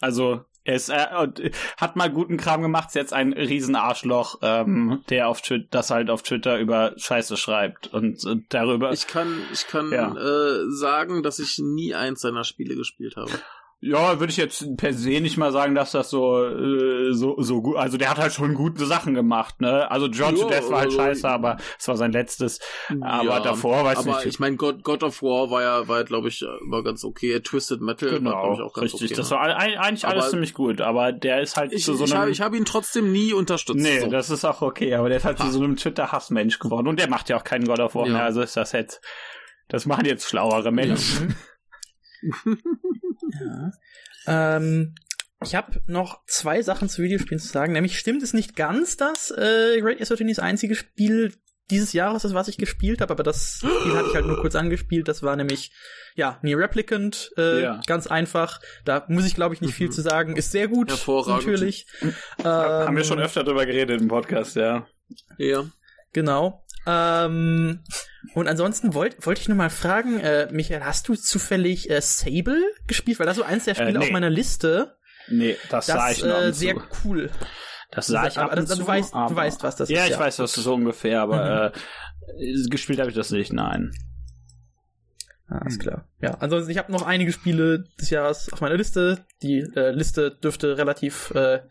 Also, 0.00 0.44
er 0.64 0.74
ist, 0.76 0.88
äh, 0.90 0.96
äh, 0.96 1.50
hat 1.78 1.96
mal 1.96 2.10
guten 2.10 2.36
Kram 2.36 2.62
gemacht, 2.62 2.88
ist 2.88 2.94
jetzt 2.94 3.12
ein 3.12 3.32
Riesenarschloch, 3.32 4.38
ähm, 4.42 5.02
der 5.08 5.28
auf 5.28 5.40
Twitter, 5.42 5.68
das 5.70 5.90
halt 5.90 6.10
auf 6.10 6.22
Twitter 6.22 6.58
über 6.58 6.94
Scheiße 6.96 7.36
schreibt 7.36 7.86
und, 7.88 8.24
und 8.24 8.52
darüber. 8.52 8.92
Ich 8.92 9.06
kann, 9.06 9.42
ich 9.52 9.66
kann 9.66 9.90
Ja. 9.92 10.14
äh, 10.14 10.64
sagen, 10.70 11.22
dass 11.22 11.38
ich 11.38 11.58
nie 11.58 11.94
eins 11.94 12.20
seiner 12.20 12.44
Spiele 12.44 12.76
gespielt 12.76 13.16
habe. 13.16 13.30
Ja, 13.82 14.20
würde 14.20 14.30
ich 14.30 14.36
jetzt 14.36 14.76
per 14.76 14.92
se 14.92 15.20
nicht 15.22 15.38
mal 15.38 15.52
sagen, 15.52 15.74
dass 15.74 15.92
das 15.92 16.10
so 16.10 16.44
äh, 16.44 17.14
so 17.14 17.36
so 17.40 17.62
gut. 17.62 17.76
Also 17.78 17.96
der 17.96 18.10
hat 18.10 18.18
halt 18.18 18.34
schon 18.34 18.52
gute 18.52 18.84
Sachen 18.84 19.14
gemacht, 19.14 19.62
ne? 19.62 19.90
Also 19.90 20.06
John 20.06 20.34
to 20.34 20.42
Ja, 20.42 20.48
Death 20.48 20.70
war 20.70 20.78
halt 20.80 20.86
also- 20.88 20.98
scheiße, 20.98 21.26
aber 21.26 21.56
es 21.78 21.88
war 21.88 21.96
sein 21.96 22.12
letztes. 22.12 22.58
Aber 23.00 23.24
Ja, 23.24 23.40
davor 23.40 23.82
weiß 23.84 24.00
aber 24.00 24.16
nicht. 24.16 24.26
ich 24.26 24.38
meine, 24.38 24.56
God, 24.56 24.84
God 24.84 25.02
of 25.02 25.22
War 25.22 25.50
war 25.50 25.62
ja, 25.62 25.88
war 25.88 25.96
ja, 26.00 26.02
glaube 26.02 26.28
ich, 26.28 26.42
war 26.42 26.84
ganz 26.84 27.04
okay. 27.04 27.40
Twisted 27.40 27.80
Metal 27.80 28.10
war, 28.10 28.18
genau, 28.18 28.30
glaube 28.42 28.54
ich, 28.56 28.60
auch 28.60 28.74
ganz 28.74 28.92
richtig. 28.92 29.12
okay. 29.12 29.16
das 29.16 29.30
ne? 29.30 29.36
war 29.36 29.42
eigentlich 29.56 30.04
alles 30.06 30.24
Aber- 30.24 30.30
ziemlich 30.30 30.52
gut, 30.52 30.82
aber 30.82 31.12
der 31.12 31.40
ist 31.40 31.56
halt 31.56 31.72
ich, 31.72 31.82
zu 31.82 31.94
so 31.94 32.04
ich, 32.04 32.14
einem. 32.14 32.30
ich 32.30 32.42
habe 32.42 32.58
ihn 32.58 32.66
trotzdem 32.66 33.10
nie 33.12 33.32
unterstützt. 33.32 33.80
nee, 33.80 34.00
so. 34.00 34.08
das 34.10 34.28
ist 34.28 34.44
auch 34.44 34.60
okay, 34.60 34.94
aber 34.94 35.08
der 35.08 35.16
ist 35.16 35.24
halt 35.24 35.38
zu 35.38 35.44
Ha. 35.44 35.50
so 35.52 35.58
einem 35.62 35.76
Twitter-Hassmensch 35.76 36.58
geworden 36.58 36.86
und 36.86 37.00
der 37.00 37.08
macht 37.08 37.30
ja 37.30 37.38
auch 37.38 37.44
keinen 37.44 37.64
God 37.64 37.80
of 37.80 37.94
War 37.94 38.06
mehr, 38.06 38.24
also 38.24 38.42
ist 38.42 38.58
das 38.58 38.72
jetzt. 38.72 39.00
Das 39.68 39.86
machen 39.86 40.04
jetzt 40.04 40.28
schlauere 40.28 40.70
Menschen. 40.70 41.34
Ja. 43.40 43.70
Ähm, 44.56 44.94
ich 45.42 45.54
habe 45.54 45.82
noch 45.86 46.24
zwei 46.26 46.62
Sachen 46.62 46.88
zu 46.88 47.02
Videospielen 47.02 47.38
zu 47.40 47.48
sagen. 47.48 47.72
Nämlich 47.72 47.98
stimmt 47.98 48.22
es 48.22 48.32
nicht 48.34 48.56
ganz, 48.56 48.96
dass 48.96 49.30
äh, 49.30 49.80
Great 49.80 50.00
Esotony 50.00 50.32
das 50.32 50.38
einzige 50.42 50.74
Spiel 50.74 51.32
dieses 51.70 51.92
Jahres 51.92 52.24
ist, 52.24 52.34
was 52.34 52.48
ich 52.48 52.58
gespielt 52.58 53.00
habe, 53.00 53.12
aber 53.12 53.22
das 53.22 53.58
Spiel 53.58 53.94
hatte 53.94 54.08
ich 54.08 54.14
halt 54.14 54.26
nur 54.26 54.40
kurz 54.40 54.56
angespielt. 54.56 55.06
Das 55.06 55.22
war 55.22 55.36
nämlich, 55.36 55.70
ja, 56.16 56.38
Near 56.42 56.58
Replicant, 56.58 57.30
äh, 57.38 57.62
Ja. 57.62 57.80
ganz 57.86 58.08
einfach. 58.08 58.60
Da 58.84 59.04
muss 59.08 59.24
ich, 59.24 59.36
glaube 59.36 59.54
ich, 59.54 59.60
nicht 59.60 59.74
viel 59.74 59.86
Mhm. 59.86 59.92
zu 59.92 60.02
sagen. 60.02 60.36
Ist 60.36 60.50
sehr 60.50 60.66
gut, 60.66 60.90
Hervorragend. 60.90 61.46
natürlich. 61.46 61.86
Haben 62.42 62.96
wir 62.96 63.02
Ähm, 63.02 63.08
schon 63.08 63.20
öfter 63.20 63.44
drüber 63.44 63.64
geredet 63.66 64.00
im 64.00 64.08
Podcast, 64.08 64.56
ja. 64.56 64.86
Ja. 65.38 65.64
Genau. 66.12 66.66
Ähm, 66.86 67.84
und 68.34 68.48
ansonsten 68.48 68.94
wollte 68.94 69.24
wollte 69.26 69.40
ich 69.42 69.48
nur 69.48 69.56
mal 69.56 69.70
fragen, 69.70 70.18
äh, 70.20 70.48
Michael, 70.50 70.82
hast 70.84 71.08
du 71.08 71.14
zufällig 71.14 71.90
äh, 71.90 72.00
Sable 72.00 72.60
gespielt? 72.86 73.18
Weil 73.18 73.26
das 73.26 73.36
so 73.36 73.42
eins 73.42 73.64
der 73.64 73.72
Äh, 73.74 73.82
Spiele 73.82 73.98
nee. 73.98 74.04
auf 74.06 74.10
meiner 74.12 74.30
Liste. 74.30 74.96
Nee, 75.28 75.56
das, 75.68 75.86
sah 75.86 76.08
Das 76.08 76.18
ich 76.18 76.24
noch 76.24 76.40
äh, 76.40 76.52
sehr 76.52 76.74
zu. 76.76 76.82
cool. 77.04 77.30
Das 77.90 78.06
sah 78.06 78.26
ich 78.26 78.38
aber 78.38 78.52
ab 78.52 78.58
und 78.58 78.68
das, 78.68 78.76
zu, 78.78 78.82
du, 78.82 78.86
weißt, 78.88 79.14
aber 79.14 79.28
du 79.28 79.36
weißt, 79.36 79.62
was 79.62 79.76
das 79.76 79.88
ja, 79.88 80.04
ist. 80.04 80.10
ich 80.12 80.18
weiß, 80.18 80.38
was 80.38 80.54
so 80.54 80.74
ungefähr, 80.74 81.20
aber 81.22 81.72
Mhm. 82.38 82.44
äh, 82.64 82.68
gespielt 82.68 83.00
habe 83.00 83.10
ich 83.10 83.16
das 83.16 83.30
nicht, 83.30 83.52
nein. 83.52 83.90
Ah, 85.52 85.66
ist 85.66 85.80
klar. 85.80 86.06
Ja, 86.22 86.36
ansonsten, 86.38 86.70
ich 86.70 86.78
habe 86.78 86.92
noch 86.92 87.04
einige 87.04 87.32
Spiele 87.32 87.84
des 88.00 88.10
Jahres 88.10 88.52
auf 88.52 88.60
meiner 88.60 88.76
Liste. 88.76 89.24
Die 89.42 89.58
äh, 89.74 89.90
Liste 89.90 90.30
dürfte 90.30 90.78
relativ 90.78 91.32
äh, 91.32 91.62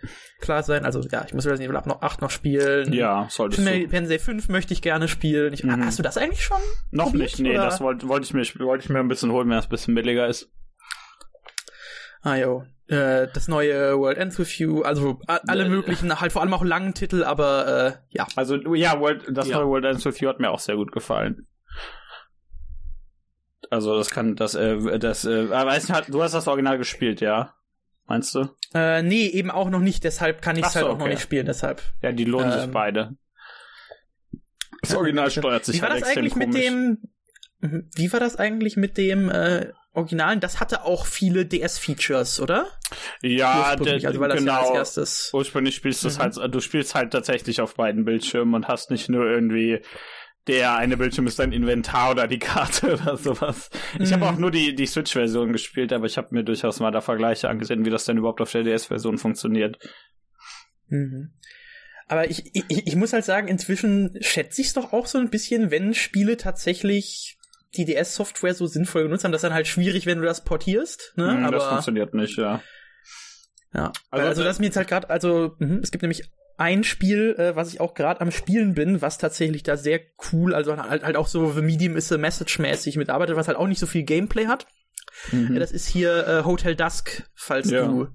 klar 0.41 0.63
sein. 0.63 0.83
Also 0.83 0.99
ja, 1.09 1.23
ich 1.25 1.33
muss 1.33 1.45
Resident 1.45 1.67
Evil 1.69 1.77
ab 1.77 1.87
noch 1.87 2.01
8 2.01 2.21
noch 2.21 2.29
spielen. 2.29 2.91
Ja, 2.91 3.27
solltest 3.29 3.61
Final 3.65 3.85
du. 3.85 3.89
Fantasy 3.89 4.19
5 4.19 4.49
möchte 4.49 4.73
ich 4.73 4.81
gerne 4.81 5.07
spielen. 5.07 5.53
Ich, 5.53 5.63
Mhm. 5.63 5.85
Hast 5.85 5.97
du 5.97 6.03
das 6.03 6.17
eigentlich 6.17 6.43
schon? 6.43 6.57
Noch 6.91 7.05
probiert, 7.11 7.21
nicht, 7.21 7.39
nee, 7.39 7.53
oder? 7.55 7.65
das 7.65 7.79
wollte 7.79 8.09
wollte 8.09 8.25
ich, 8.25 8.33
mir- 8.33 8.65
wollte 8.65 8.83
ich 8.83 8.89
mir 8.89 8.99
ein 8.99 9.07
bisschen 9.07 9.31
holen, 9.31 9.47
wenn 9.47 9.55
das 9.55 9.67
ein 9.67 9.69
bisschen 9.69 9.95
billiger 9.95 10.27
ist. 10.27 10.51
Ah 12.21 12.35
jo. 12.35 12.63
Äh, 12.87 13.27
das 13.33 13.47
neue 13.47 13.97
World 13.97 14.17
Ends 14.17 14.37
With 14.39 14.57
You, 14.57 14.81
also 14.81 15.19
alle 15.27 15.63
Äh. 15.65 15.69
möglichen, 15.69 16.19
halt 16.19 16.31
vor 16.33 16.41
allem 16.41 16.53
auch 16.53 16.63
langen 16.65 16.93
Titel, 16.95 17.23
aber 17.23 17.67
äh, 17.67 17.93
ja. 18.09 18.27
Also, 18.35 18.55
ja, 18.73 18.99
World, 18.99 19.23
das 19.29 19.47
Ja. 19.47 19.57
neue 19.59 19.67
World 19.67 19.85
Ends 19.85 20.03
With 20.05 20.19
You 20.19 20.27
hat 20.27 20.39
mir 20.39 20.49
auch 20.49 20.59
sehr 20.59 20.75
gut 20.75 20.91
gefallen. 20.91 21.47
Also, 23.69 23.95
das 23.97 24.09
kann, 24.09 24.35
das, 24.35 24.55
äh, 24.55 24.99
das, 24.99 25.25
äh, 25.25 25.47
ah, 25.51 26.01
du 26.07 26.23
hast 26.23 26.33
das 26.33 26.47
Original 26.47 26.77
gespielt, 26.77 27.21
ja? 27.21 27.53
Meinst 28.05 28.33
du? 28.33 28.49
Äh, 28.73 29.03
nee, 29.03 29.27
eben 29.27 29.51
auch 29.51 29.69
noch 29.69 29.81
nicht, 29.81 30.03
deshalb 30.03 30.41
kann 30.41 30.55
ich 30.57 30.65
es 30.65 30.73
so, 30.73 30.79
halt 30.79 30.87
auch 30.89 30.97
noch 30.97 31.07
nicht 31.07 31.21
spielen, 31.21 31.45
deshalb. 31.45 31.81
Ja, 32.01 32.11
die 32.11 32.25
lohnen 32.25 32.51
sich 32.51 32.63
Ähm, 32.63 32.71
beide. 32.71 33.15
Das 34.81 34.95
Original 34.95 35.29
steuert 35.29 35.65
sich 35.65 35.77
Wie 35.77 35.81
war 35.81 35.89
halt 35.89 36.01
das 36.01 36.09
extrem 36.09 36.23
eigentlich 36.25 36.35
mit 36.35 36.47
komisch. 36.51 36.65
dem, 36.65 36.97
Mhm. 37.61 37.89
wie 37.95 38.11
war 38.13 38.19
das 38.21 38.37
eigentlich 38.37 38.77
mit 38.77 38.97
dem 38.97 39.29
äh, 39.29 39.73
Originalen? 39.93 40.39
Das 40.39 40.59
hatte 40.61 40.85
auch 40.85 41.05
viele 41.05 41.45
DS-Features, 41.45 42.39
oder? 42.39 42.67
Ja, 43.21 43.71
Ursprünglich, 43.77 44.07
also 44.07 44.19
weil 44.21 44.29
das 44.29 44.43
ja 44.43 44.57
als 44.57 44.67
genau. 44.67 44.77
erstes. 44.79 45.29
Ursprünglich 45.33 45.75
spielst 45.75 46.03
du 46.03 46.07
es 46.07 46.17
Mhm. 46.17 46.21
halt, 46.21 46.55
du 46.55 46.59
spielst 46.61 46.95
halt 46.95 47.11
tatsächlich 47.11 47.59
auf 47.59 47.75
beiden 47.75 48.05
Bildschirmen 48.05 48.55
und 48.55 48.67
hast 48.69 48.89
nicht 48.91 49.09
nur 49.09 49.25
irgendwie 49.29 49.81
der 50.49 50.75
eine 50.75 50.97
Bildschirm 50.97 51.27
ist 51.27 51.39
dein 51.39 51.53
Inventar 51.53 52.11
oder 52.11 52.27
die 52.27 52.39
Karte 52.39 52.93
oder 53.01 53.15
sowas. 53.15 53.69
Ich 53.99 54.11
habe 54.11 54.25
Mhm. 54.25 54.29
auch 54.29 54.37
nur 54.37 54.51
die, 54.51 54.75
die 54.75 54.85
Switch-Version 54.87 55.53
gespielt, 55.53 55.93
aber 55.93 56.05
ich 56.07 56.17
habe 56.17 56.29
mir 56.31 56.43
durchaus 56.43 56.79
mal 56.81 56.91
da 56.91 56.99
Vergleiche 57.01 57.47
angesehen, 57.47 57.85
wie 57.85 57.89
das 57.89 58.05
denn 58.05 58.17
überhaupt 58.17 58.41
auf 58.41 58.51
der 58.51 58.63
DS-Version 58.63 59.17
funktioniert. 59.17 59.77
Mhm. 60.87 61.33
Aber 62.07 62.29
ich, 62.29 62.43
ich, 62.55 62.87
ich 62.87 62.95
muss 62.95 63.13
halt 63.13 63.23
sagen, 63.23 63.47
inzwischen 63.47 64.17
schätze 64.21 64.61
ich 64.61 64.67
es 64.67 64.73
doch 64.73 64.93
auch 64.93 65.05
so 65.05 65.19
ein 65.19 65.29
bisschen, 65.29 65.69
wenn 65.69 65.93
Spiele 65.93 66.37
tatsächlich 66.37 67.37
die 67.77 67.85
DS-Software 67.85 68.55
so 68.55 68.65
sinnvoll 68.65 69.03
genutzt 69.03 69.23
haben. 69.23 69.31
Das 69.31 69.39
ist 69.39 69.43
dann 69.43 69.53
halt 69.53 69.67
schwierig, 69.67 70.07
wenn 70.07 70.17
du 70.17 70.25
das 70.25 70.43
portierst. 70.43 71.13
Ne? 71.17 71.31
Hm, 71.31 71.51
das 71.51 71.61
Aber 71.63 71.69
funktioniert 71.69 72.15
nicht, 72.15 72.35
ja. 72.39 72.63
ja, 73.75 73.91
Also, 74.09 74.25
also, 74.27 74.43
das 74.43 74.55
ist 74.55 74.59
mir 74.59 74.65
jetzt 74.65 74.77
halt 74.77 74.87
gerade, 74.87 75.07
also 75.11 75.55
mhm, 75.59 75.81
es 75.83 75.91
gibt 75.91 76.01
nämlich 76.01 76.23
ein 76.59 76.83
Spiel, 76.83 77.35
äh, 77.37 77.55
was 77.55 77.73
ich 77.73 77.79
auch 77.79 77.93
gerade 77.93 78.21
am 78.21 78.31
Spielen 78.31 78.73
bin, 78.75 79.01
was 79.01 79.17
tatsächlich 79.17 79.63
da 79.63 79.77
sehr 79.77 79.99
cool, 80.31 80.53
also 80.53 80.75
halt, 80.77 81.03
halt 81.03 81.15
auch 81.15 81.27
so 81.27 81.51
The 81.51 81.61
Medium 81.61 81.95
is 81.95 82.11
a 82.11 82.17
Message 82.17 82.59
mäßig 82.59 82.97
mitarbeitet, 82.97 83.35
was 83.35 83.47
halt 83.47 83.57
auch 83.57 83.67
nicht 83.67 83.79
so 83.79 83.87
viel 83.87 84.03
Gameplay 84.03 84.47
hat. 84.47 84.67
Mhm. 85.31 85.53
Ja, 85.53 85.59
das 85.59 85.71
ist 85.71 85.87
hier 85.87 86.27
äh, 86.27 86.43
Hotel 86.43 86.75
Dusk, 86.75 87.23
falls 87.35 87.69
Ja. 87.71 87.85
du 87.87 88.07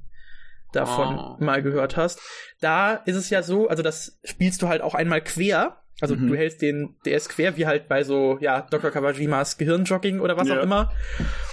davon 0.72 1.18
Oh. 1.18 1.36
mal 1.44 1.62
gehört 1.62 1.96
hast. 1.96 2.20
Da 2.60 2.94
ist 2.94 3.16
es 3.16 3.30
ja 3.30 3.42
so, 3.42 3.68
also 3.68 3.82
das 3.82 4.18
spielst 4.24 4.60
du 4.62 4.68
halt 4.68 4.82
auch 4.82 4.94
einmal 4.94 5.22
quer. 5.22 5.80
Also 6.00 6.16
Mhm. 6.16 6.26
du 6.28 6.34
hältst 6.36 6.60
den 6.60 6.96
DS 7.06 7.28
quer, 7.28 7.56
wie 7.56 7.66
halt 7.66 7.86
bei 7.88 8.02
so, 8.02 8.36
ja, 8.40 8.62
Dr. 8.62 8.90
Kawajimas 8.90 9.56
Gehirnjogging 9.58 10.18
oder 10.20 10.36
was 10.36 10.48
Ja. 10.48 10.58
auch 10.58 10.62
immer. 10.62 10.92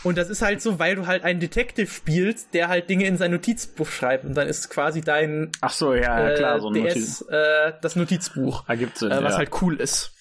Und 0.04 0.18
das 0.18 0.30
ist 0.30 0.42
halt 0.42 0.62
so, 0.64 0.80
weil 0.80 0.96
du 0.96 1.06
halt 1.06 1.24
einen 1.24 1.40
Detective 1.40 1.88
spielst, 1.88 2.54
der 2.56 2.68
halt 2.68 2.90
Dinge 2.90 3.06
in 3.06 3.18
sein 3.18 3.32
Notizbuch 3.32 3.88
schreibt. 3.88 4.26
Und 4.26 4.34
dann 4.34 4.48
ist 4.48 4.70
quasi 4.70 5.02
dein 5.02 5.52
Ach 5.62 5.72
so, 5.72 5.94
ja, 5.94 6.02
ja 6.20 6.30
äh, 6.32 6.36
klar, 6.38 6.60
so 6.60 6.70
ein 6.70 6.74
DS 6.74 7.22
Notiz. 7.22 7.26
äh, 7.30 7.74
das 7.82 7.96
Notizbuch 7.96 8.68
Ergibt 8.68 8.98
Sinn, 8.98 9.12
äh, 9.12 9.22
was 9.24 9.34
ja. 9.34 9.38
halt 9.38 9.50
cool 9.62 9.76
ist. 9.80 10.12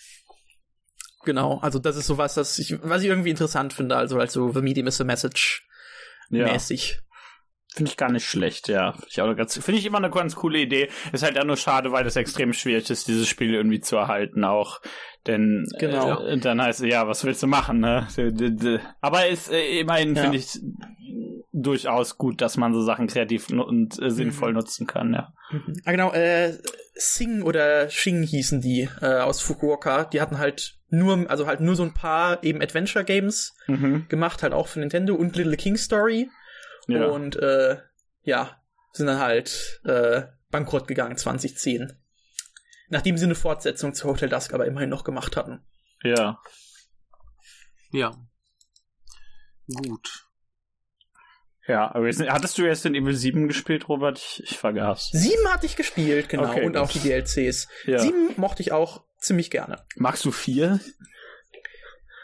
Genau, 1.25 1.59
also 1.61 1.79
das 1.79 1.97
ist 1.97 2.07
sowas, 2.07 2.35
das 2.35 2.59
ich, 2.59 2.77
was 2.83 3.03
ich 3.03 3.09
irgendwie 3.09 3.31
interessant 3.31 3.73
finde, 3.73 3.97
also 3.97 4.19
halt 4.19 4.31
so 4.31 4.53
The 4.53 4.63
Medium 4.63 4.87
is 4.87 5.01
a 5.01 5.05
Message 5.05 5.67
mäßig. 6.31 7.01
Finde 7.75 7.91
ich 7.91 7.97
gar 7.97 8.11
nicht 8.11 8.27
schlecht, 8.27 8.69
ja. 8.69 8.95
Finde 9.09 9.45
ich, 9.47 9.53
finde 9.65 9.79
ich 9.79 9.87
immer 9.87 9.99
eine 9.99 10.11
ganz 10.11 10.35
coole 10.35 10.59
Idee. 10.59 10.89
Ist 11.13 11.23
halt 11.23 11.39
auch 11.39 11.45
nur 11.45 11.57
schade, 11.57 11.93
weil 11.93 12.05
es 12.07 12.17
extrem 12.17 12.53
schwierig 12.53 12.91
ist, 12.91 13.07
dieses 13.07 13.29
Spiel 13.29 13.55
irgendwie 13.55 13.81
zu 13.81 13.97
erhalten 13.97 14.45
auch. 14.45 14.81
Denn 15.27 15.67
Genau. 15.79 16.21
äh, 16.27 16.37
dann 16.39 16.61
heißt 16.61 16.81
es, 16.81 16.87
ja, 16.91 17.07
was 17.07 17.25
willst 17.25 17.43
du 17.43 17.47
machen, 17.47 17.79
ne? 17.81 18.09
Aber 19.01 19.27
ist 19.29 19.53
äh, 19.53 19.81
immerhin 19.81 20.15
Ja. 20.17 20.23
finde 20.23 20.39
ich 20.39 20.59
durchaus 21.53 22.17
gut, 22.17 22.41
dass 22.41 22.57
man 22.57 22.73
so 22.75 22.83
Sachen 22.83 23.07
kreativ 23.07 23.51
und 23.51 24.01
äh, 24.01 24.11
sinnvoll 24.11 24.51
Mhm. 24.51 24.57
nutzen 24.57 24.87
kann, 24.87 25.13
ja. 25.13 25.33
Mhm. 25.51 25.75
Ah, 25.85 25.91
genau, 25.93 26.13
äh, 26.13 26.57
Sing 26.95 27.43
oder 27.43 27.89
Shing 27.89 28.23
hießen 28.23 28.61
die 28.61 28.89
äh, 29.01 29.21
aus 29.21 29.41
Fukuoka. 29.41 30.05
Die 30.05 30.21
hatten 30.21 30.39
halt 30.39 30.77
nur, 30.91 31.31
also 31.31 31.47
halt 31.47 31.61
nur 31.61 31.77
so 31.77 31.83
ein 31.83 31.95
paar 31.95 32.43
eben 32.45 32.61
Adventure 32.63 33.05
Games 33.05 33.57
Mhm. 33.67 34.07
gemacht, 34.09 34.43
halt 34.43 34.53
auch 34.53 34.69
für 34.69 34.81
Nintendo 34.81 35.15
und 35.15 35.37
Little 35.37 35.57
King 35.57 35.77
Story. 35.77 36.29
Ja. 36.99 37.07
Und 37.07 37.37
äh, 37.37 37.79
ja, 38.23 38.61
sind 38.93 39.07
dann 39.07 39.19
halt 39.21 39.81
äh, 39.85 40.23
bankrott 40.51 40.89
gegangen 40.89 41.17
2010. 41.17 41.93
Nachdem 42.89 43.17
sie 43.17 43.25
eine 43.25 43.35
Fortsetzung 43.37 43.95
zu 43.95 44.09
Hotel 44.09 44.29
Dusk 44.29 44.53
aber 44.53 44.67
immerhin 44.67 44.91
noch 44.91 45.05
gemacht 45.05 45.37
hatten. 45.37 45.63
ja. 46.03 46.41
Ja. 47.93 48.13
Gut. 49.73 50.27
Ja, 51.67 51.95
aber 51.95 52.07
jetzt, 52.07 52.21
hattest 52.21 52.59
du 52.59 52.63
jetzt 52.63 52.85
den 52.85 52.95
Evil 52.95 53.15
7 53.15 53.47
gespielt, 53.47 53.89
Robert? 53.89 54.19
Ich, 54.19 54.43
ich 54.45 54.59
vergaß. 54.59 55.11
Sieben 55.13 55.49
hatte 55.49 55.67
ich 55.67 55.77
gespielt, 55.77 56.29
genau, 56.29 56.51
Okay, 56.51 56.65
und 56.65 56.73
gut. 56.73 56.77
auch 56.83 56.91
die 56.91 56.99
DLCs. 57.01 57.69
Ja. 57.87 57.99
Sieben 58.01 58.33
mochte 58.37 58.63
ich 58.63 58.73
auch 58.73 59.05
ziemlich 59.19 59.51
gerne. 59.51 59.85
Magst 59.97 60.25
du 60.25 60.33
vier? 60.33 60.81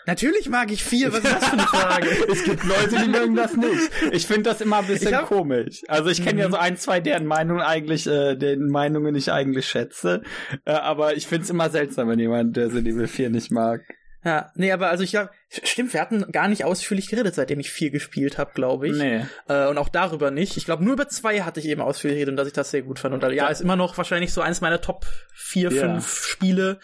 Natürlich 0.07 0.49
mag 0.49 0.71
ich 0.71 0.83
vier, 0.85 1.13
was 1.13 1.21
ist 1.25 1.33
das 1.33 1.45
für 1.47 1.53
eine 1.55 1.63
Frage? 1.63 2.09
es 2.33 2.45
gibt 2.45 2.65
Leute, 2.65 2.97
die 3.05 3.09
mögen 3.09 3.35
das 3.35 3.55
nicht. 3.57 3.91
Ich 4.13 4.27
finde 4.27 4.45
das 4.45 4.61
immer 4.61 4.79
ein 4.79 4.87
bisschen 4.87 5.15
hab- 5.15 5.27
komisch. 5.27 5.83
Also 5.89 6.11
ich 6.11 6.23
kenne 6.25 6.41
ja 6.41 6.49
Mhm. 6.49 6.53
so 6.53 6.59
ein, 6.59 6.77
zwei, 6.77 7.01
deren 7.01 7.27
Meinungen 7.27 7.61
eigentlich, 7.63 8.07
äh, 8.07 8.37
deren 8.37 8.69
Meinungen 8.69 9.15
ich 9.17 9.33
eigentlich 9.33 9.67
schätze. 9.67 10.23
Äh, 10.65 10.73
aber 10.73 11.17
ich 11.17 11.27
finde 11.27 11.45
es 11.45 11.51
immer 11.51 11.71
seltsam, 11.71 12.09
wenn 12.09 12.19
jemand 12.19 12.57
Resident 12.57 12.87
Evil 12.89 13.09
4 13.09 13.31
nicht 13.31 13.51
mag. 13.51 13.83
Ja, 14.25 14.51
nee, 14.57 14.73
aber 14.73 14.89
also 14.91 15.05
ich 15.05 15.11
glaube, 15.11 15.31
stimmt, 15.49 15.93
wir 15.93 16.01
hatten 16.01 16.33
gar 16.33 16.49
nicht 16.49 16.65
ausführlich 16.65 17.09
geredet, 17.09 17.37
seitdem 17.37 17.61
ich 17.61 17.71
vier 17.71 17.91
gespielt 17.91 18.39
habe, 18.39 18.51
glaube 18.55 18.89
ich. 18.89 18.97
Nee. 18.97 19.25
Äh, 19.49 19.69
und 19.69 19.79
auch 19.79 19.89
darüber 19.89 20.33
nicht. 20.33 20.57
Ich 20.57 20.65
glaube, 20.65 20.83
nur 20.83 20.95
über 20.95 21.07
zwei 21.09 21.43
hatte 21.43 21.61
ich 21.61 21.67
eben 21.67 21.81
ausführlich 21.81 22.17
geredet 22.17 22.33
und 22.33 22.37
dass 22.37 22.49
ich 22.49 22.53
das 22.53 22.73
sehr 22.73 22.83
gut 22.83 22.99
fand. 22.99 23.15
Und 23.15 23.23
ja, 23.23 23.31
Ja. 23.31 23.49
ist 23.49 23.61
immer 23.61 23.77
noch 23.77 23.97
wahrscheinlich 23.97 24.33
so 24.33 24.41
eins 24.41 24.61
meiner 24.61 24.81
Top 24.81 25.07
vier, 25.33 25.71
Ja. 25.71 25.81
fünf 25.83 26.25
Spiele. 26.25 26.81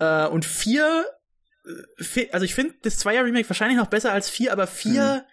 Äh, 0.00 0.26
und 0.28 0.46
vier, 0.46 1.04
also 2.32 2.44
ich 2.44 2.54
finde 2.54 2.74
das 2.82 2.98
Zweier-Remake 2.98 3.48
wahrscheinlich 3.48 3.78
noch 3.78 3.88
besser 3.88 4.12
als 4.12 4.30
vier, 4.30 4.52
aber 4.52 4.66
vier 4.66 5.24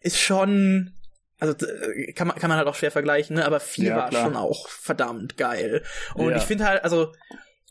ist 0.00 0.18
schon. 0.20 0.92
Also 1.38 1.52
d- 1.52 2.12
kann 2.14 2.28
man, 2.28 2.38
kann 2.38 2.48
man 2.48 2.56
halt 2.58 2.66
auch 2.68 2.74
schwer 2.74 2.90
vergleichen, 2.90 3.36
ne? 3.36 3.44
aber 3.44 3.60
vier 3.60 3.90
Ja, 3.90 3.96
war 3.96 4.08
klar. 4.08 4.24
schon 4.24 4.36
auch 4.36 4.68
verdammt 4.68 5.36
geil. 5.36 5.82
Und 6.14 6.30
Ja. 6.30 6.36
ich 6.38 6.44
finde 6.44 6.64
halt, 6.64 6.82
also 6.82 7.12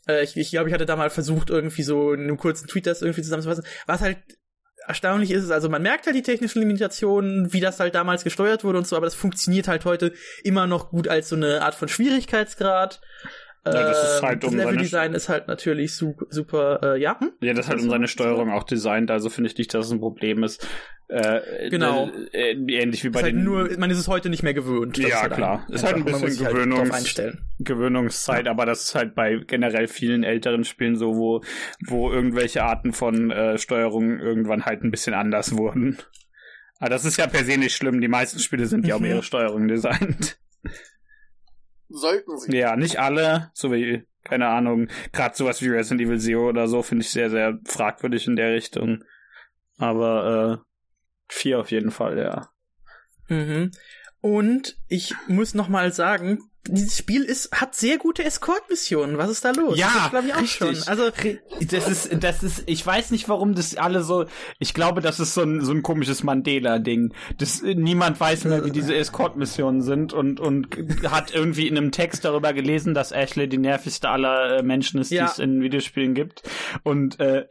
äh, 0.06 0.22
ich, 0.22 0.36
ich 0.36 0.50
glaube, 0.50 0.68
ich 0.68 0.74
hatte 0.74 0.86
da 0.86 0.94
mal 0.94 1.10
versucht, 1.10 1.50
irgendwie 1.50 1.82
so 1.82 2.12
in 2.12 2.20
einem 2.20 2.36
kurzen 2.36 2.68
Tweet 2.68 2.86
das 2.86 3.02
irgendwie 3.02 3.22
zusammenzufassen. 3.22 3.64
Was 3.86 4.02
halt 4.02 4.18
erstaunlich 4.86 5.32
ist, 5.32 5.42
ist, 5.42 5.50
also 5.50 5.68
man 5.68 5.82
merkt 5.82 6.06
halt 6.06 6.14
die 6.14 6.22
technischen 6.22 6.60
Limitationen, 6.60 7.52
wie 7.52 7.58
das 7.58 7.80
halt 7.80 7.96
damals 7.96 8.22
gesteuert 8.22 8.62
wurde 8.62 8.78
und 8.78 8.86
so, 8.86 8.94
aber 8.96 9.06
das 9.06 9.16
funktioniert 9.16 9.66
halt 9.66 9.84
heute 9.84 10.12
immer 10.44 10.68
noch 10.68 10.90
gut 10.90 11.08
als 11.08 11.28
so 11.28 11.34
eine 11.34 11.62
Art 11.62 11.74
von 11.74 11.88
Schwierigkeitsgrad. 11.88 13.00
Ja, 13.66 13.72
das 13.88 14.02
ist 14.14 14.18
Ähm, 14.22 14.28
halt 14.28 14.42
das 14.42 14.50
um 14.50 14.56
seine- 14.56 14.70
Leveldesign 14.70 15.12
ist 15.14 15.28
halt 15.28 15.48
natürlich 15.48 15.94
su 15.94 16.14
super, 16.30 16.80
äh, 16.94 17.00
ja. 17.00 17.18
Hm? 17.20 17.32
Ja, 17.40 17.52
das 17.54 17.68
hat 17.68 17.80
um 17.80 17.90
seine 17.90 18.08
Steuerung 18.08 18.50
auch 18.50 18.62
designt, 18.64 19.10
also 19.10 19.28
finde 19.28 19.50
ich 19.50 19.58
nicht, 19.58 19.74
dass 19.74 19.86
es 19.86 19.92
ein 19.92 20.00
Problem 20.00 20.42
ist. 20.44 20.66
Äh, 21.08 21.68
Genau. 21.70 22.10
Äh, 22.32 22.52
ähnlich 22.52 23.04
wie 23.04 23.10
bei 23.10 23.20
Ist 23.20 23.24
halt 23.24 23.34
den 23.36 23.44
nur, 23.44 23.68
man 23.78 23.90
ist 23.90 23.98
es 23.98 24.08
heute 24.08 24.28
nicht 24.28 24.42
mehr 24.42 24.54
gewöhnt. 24.54 24.98
Ja, 24.98 25.22
halt 25.22 25.34
klar. 25.34 25.64
Ist 25.70 25.84
halt 25.84 25.96
ein 25.96 26.04
bisschen 26.04 26.44
halt 26.44 26.56
Gewöhnungs- 26.56 26.90
einstellen. 26.90 27.44
Gewöhnungszeit, 27.60 28.48
aber 28.48 28.66
das 28.66 28.82
ist 28.84 28.94
halt 28.96 29.14
bei 29.14 29.36
generell 29.46 29.86
vielen 29.86 30.24
älteren 30.24 30.64
Spielen 30.64 30.96
so, 30.96 31.14
wo, 31.16 31.42
wo 31.86 32.10
irgendwelche 32.12 32.64
Arten 32.64 32.92
von 32.92 33.30
äh, 33.30 33.56
Steuerung 33.58 34.18
irgendwann 34.18 34.64
halt 34.64 34.82
ein 34.82 34.90
bisschen 34.90 35.14
anders 35.14 35.56
wurden. 35.56 35.98
Aber 36.78 36.90
das 36.90 37.04
ist 37.04 37.16
ja 37.18 37.26
per 37.26 37.44
se 37.44 37.56
nicht 37.56 37.74
schlimm. 37.76 38.00
Die 38.00 38.08
meisten 38.08 38.38
Spiele 38.40 38.66
sind 38.66 38.86
ja 38.86 38.96
um 38.96 39.02
Mhm. 39.02 39.08
ihre 39.08 39.22
Steuerung 39.22 39.68
designt. 39.68 40.38
Sollten 41.88 42.38
sie. 42.38 42.56
Ja, 42.56 42.76
nicht 42.76 42.98
alle, 42.98 43.50
so 43.54 43.72
wie 43.72 44.04
keine 44.26 44.48
Ahnung, 44.48 44.88
gerade 45.12 45.36
sowas 45.36 45.62
wie 45.62 45.68
Resident 45.68 46.00
Evil 46.00 46.18
Zero 46.18 46.48
oder 46.48 46.66
so 46.66 46.82
finde 46.82 47.04
ich 47.04 47.10
sehr, 47.10 47.30
sehr 47.30 47.58
fragwürdig 47.64 48.26
in 48.26 48.36
der 48.36 48.52
Richtung. 48.52 49.04
Aber 49.78 50.60
äh, 50.60 51.32
vier 51.32 51.60
auf 51.60 51.70
jeden 51.70 51.90
Fall, 51.90 52.18
ja. 52.18 52.48
Mhm. 53.28 53.70
Und 54.20 54.76
ich 54.88 55.14
muss 55.28 55.54
noch 55.54 55.68
mal 55.68 55.92
sagen, 55.92 56.40
dieses 56.68 56.96
Spiel 56.98 57.22
ist, 57.24 57.50
hat 57.52 57.74
sehr 57.74 57.98
gute 57.98 58.24
Escort-Missionen. 58.24 59.18
Was 59.18 59.30
ist 59.30 59.44
da 59.44 59.50
los? 59.52 59.78
Ja, 59.78 60.08
glaube 60.10 60.28
ich 60.28 60.34
auch 60.34 60.40
richtig. 60.40 60.78
schon. 60.78 60.88
Also, 60.88 61.10
das 61.60 61.88
ist, 61.88 62.22
das 62.22 62.42
ist, 62.42 62.62
ich 62.66 62.84
weiß 62.86 63.10
nicht, 63.10 63.28
warum 63.28 63.54
das 63.54 63.76
alle 63.76 64.02
so, 64.02 64.26
ich 64.58 64.74
glaube, 64.74 65.00
das 65.00 65.20
ist 65.20 65.34
so 65.34 65.42
ein, 65.42 65.64
so 65.64 65.72
ein 65.72 65.82
komisches 65.82 66.22
Mandela-Ding. 66.22 67.12
Das, 67.38 67.62
niemand 67.62 68.18
weiß 68.20 68.44
mehr, 68.44 68.64
wie 68.64 68.70
diese 68.70 68.94
Escort-Missionen 68.94 69.82
sind 69.82 70.12
und, 70.12 70.40
und 70.40 70.68
hat 71.10 71.34
irgendwie 71.34 71.66
in 71.68 71.76
einem 71.76 71.92
Text 71.92 72.24
darüber 72.24 72.52
gelesen, 72.52 72.94
dass 72.94 73.12
Ashley 73.12 73.48
die 73.48 73.58
nervigste 73.58 74.08
aller 74.08 74.58
äh, 74.58 74.62
Menschen 74.62 75.00
ist, 75.00 75.10
Ja. 75.10 75.24
die 75.26 75.30
es 75.32 75.38
in 75.38 75.60
Videospielen 75.60 76.14
gibt. 76.14 76.42
Und, 76.82 77.20
äh, 77.20 77.44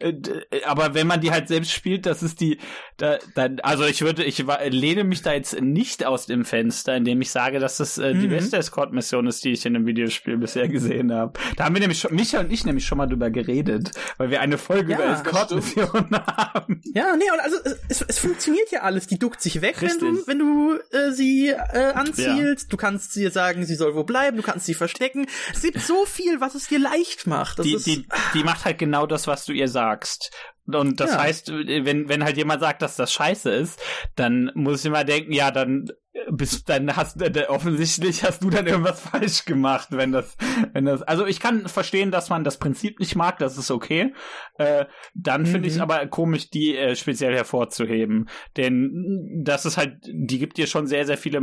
aber 0.65 0.93
wenn 0.93 1.07
man 1.07 1.21
die 1.21 1.31
halt 1.31 1.47
selbst 1.47 1.71
spielt, 1.71 2.05
das 2.05 2.23
ist 2.23 2.41
die, 2.41 2.59
da, 2.97 3.17
dann, 3.35 3.59
also 3.61 3.85
ich 3.85 4.01
würde, 4.01 4.23
ich 4.23 4.43
lehne 4.69 5.03
mich 5.03 5.21
da 5.21 5.33
jetzt 5.33 5.59
nicht 5.61 6.05
aus 6.05 6.25
dem 6.25 6.45
Fenster, 6.45 6.95
indem 6.95 7.21
ich 7.21 7.31
sage, 7.31 7.59
dass 7.59 7.77
das 7.77 7.97
äh, 7.97 8.13
die 8.13 8.25
Mhm. 8.27 8.31
beste 8.31 8.57
Escort-Mission 8.57 9.04
ist, 9.13 9.43
die 9.43 9.51
ich 9.51 9.65
in 9.65 9.75
einem 9.75 9.85
Videospiel 9.85 10.37
bisher 10.37 10.67
gesehen 10.67 11.11
habe. 11.13 11.33
Da 11.57 11.65
haben 11.65 11.75
wir 11.75 11.79
nämlich 11.81 11.99
schon, 11.99 12.13
Micha 12.15 12.39
und 12.39 12.51
ich 12.51 12.65
nämlich 12.65 12.85
schon 12.85 12.97
mal 12.97 13.07
drüber 13.07 13.29
geredet, 13.29 13.91
weil 14.17 14.29
wir 14.29 14.41
eine 14.41 14.57
Folge 14.57 14.91
Ja, 14.93 14.97
über 14.97 15.07
Escort-Missionen 15.07 16.15
haben. 16.27 16.81
ja, 16.93 17.15
nee, 17.15 17.29
und 17.31 17.39
also 17.39 17.57
es, 17.89 18.01
es 18.01 18.19
funktioniert 18.19 18.71
ja 18.71 18.81
alles. 18.81 19.07
Die 19.07 19.19
duckt 19.19 19.41
sich 19.41 19.61
weg, 19.61 19.75
wenn 19.81 19.97
du, 19.99 20.05
Richtig. 20.07 20.27
wenn 20.27 20.39
du 20.39 20.79
äh, 20.91 21.11
sie 21.11 21.49
äh, 21.49 21.91
anzielst. 21.93 22.71
Du 22.71 22.77
kannst 22.77 23.15
ihr 23.17 23.31
sagen, 23.31 23.65
sie 23.65 23.75
soll 23.75 23.95
wo 23.95 24.03
bleiben. 24.03 24.37
Du 24.37 24.43
kannst 24.43 24.65
sie 24.65 24.73
verstecken. 24.73 25.27
Es 25.53 25.61
gibt 25.61 25.79
so 25.81 26.05
viel, 26.05 26.41
was 26.41 26.55
es 26.55 26.67
dir 26.67 26.79
leicht 26.79 27.27
macht. 27.27 27.59
Das 27.59 27.65
Die, 27.65 27.73
ist, 27.73 27.85
die, 27.85 28.05
die 28.33 28.43
macht 28.43 28.65
halt 28.65 28.77
genau 28.77 29.05
das, 29.05 29.27
was 29.27 29.45
du 29.45 29.53
ihr 29.53 29.67
sagst. 29.67 30.31
Und 30.67 30.99
das 30.99 31.11
Ja. 31.11 31.19
heißt, 31.21 31.51
wenn, 31.51 32.09
wenn 32.09 32.23
halt 32.23 32.37
jemand 32.37 32.59
sagt, 32.61 32.81
dass 32.81 32.95
das 32.95 33.13
scheiße 33.13 33.51
ist, 33.51 33.79
dann 34.15 34.51
muss 34.55 34.79
ich 34.79 34.85
immer 34.87 35.03
denken, 35.03 35.31
ja, 35.31 35.51
dann 35.51 35.89
bist, 36.31 36.69
dann 36.69 36.95
hast 36.95 37.19
du, 37.19 37.49
offensichtlich 37.49 38.23
hast 38.23 38.43
du 38.43 38.49
dann 38.49 38.65
irgendwas 38.67 39.01
falsch 39.11 39.45
gemacht, 39.45 39.89
wenn 39.91 40.11
das, 40.11 40.37
wenn 40.73 40.85
das, 40.85 41.01
also 41.03 41.25
ich 41.25 41.39
kann 41.39 41.67
verstehen, 41.67 42.11
dass 42.11 42.29
man 42.29 42.43
das 42.43 42.57
Prinzip 42.57 42.99
nicht 42.99 43.15
mag, 43.15 43.37
das 43.39 43.57
ist 43.57 43.69
okay. 43.71 44.13
Äh, 44.57 44.85
dann 45.13 45.45
finde 45.45 45.67
ich 45.67 45.73
es 45.73 45.77
Mhm. 45.77 45.83
aber 45.83 46.05
komisch, 46.07 46.49
die 46.49 46.75
äh, 46.77 46.95
speziell 46.95 47.35
hervorzuheben. 47.35 48.29
Denn 48.55 49.41
das 49.43 49.65
ist 49.65 49.77
halt, 49.77 49.97
die 50.07 50.39
gibt 50.39 50.57
dir 50.57 50.67
schon 50.67 50.87
sehr, 50.87 51.05
sehr 51.05 51.17
viele, 51.17 51.41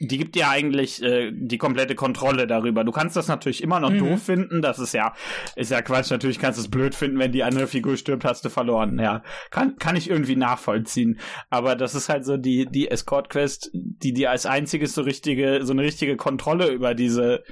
die 0.00 0.18
gibt 0.18 0.34
dir 0.34 0.48
eigentlich 0.48 1.02
äh, 1.02 1.30
die 1.34 1.58
komplette 1.58 1.94
Kontrolle 1.94 2.46
darüber. 2.46 2.84
Du 2.84 2.92
kannst 2.92 3.16
das 3.16 3.28
natürlich 3.28 3.62
immer 3.62 3.80
noch 3.80 3.90
Mhm. 3.90 3.98
doof 3.98 4.22
finden, 4.22 4.62
das 4.62 4.78
ist 4.78 4.94
ja, 4.94 5.14
ist 5.56 5.70
ja 5.70 5.82
Quatsch. 5.82 6.10
Natürlich 6.10 6.38
kannst 6.38 6.58
du 6.58 6.62
es 6.62 6.70
blöd 6.70 6.94
finden, 6.94 7.18
wenn 7.18 7.32
die 7.32 7.42
andere 7.44 7.66
Figur 7.66 7.96
stirbt, 7.96 8.24
hast 8.24 8.44
du 8.44 8.48
verloren. 8.48 8.98
Ja, 8.98 9.22
kann, 9.50 9.76
kann 9.76 9.94
ich 9.96 10.08
irgendwie 10.08 10.36
nachvollziehen. 10.36 11.18
Aber 11.50 11.76
das 11.76 11.94
ist 11.94 12.08
halt 12.08 12.24
so 12.24 12.36
die, 12.38 12.66
die 12.66 12.88
Escort-Quest, 12.90 13.70
die 13.74 14.05
dir 14.12 14.30
als 14.30 14.46
einziges 14.46 14.94
so 14.94 15.02
richtige, 15.02 15.60
so 15.64 15.72
eine 15.72 15.82
richtige 15.82 16.16
Kontrolle 16.16 16.68
über 16.68 16.94
diese 16.94 17.42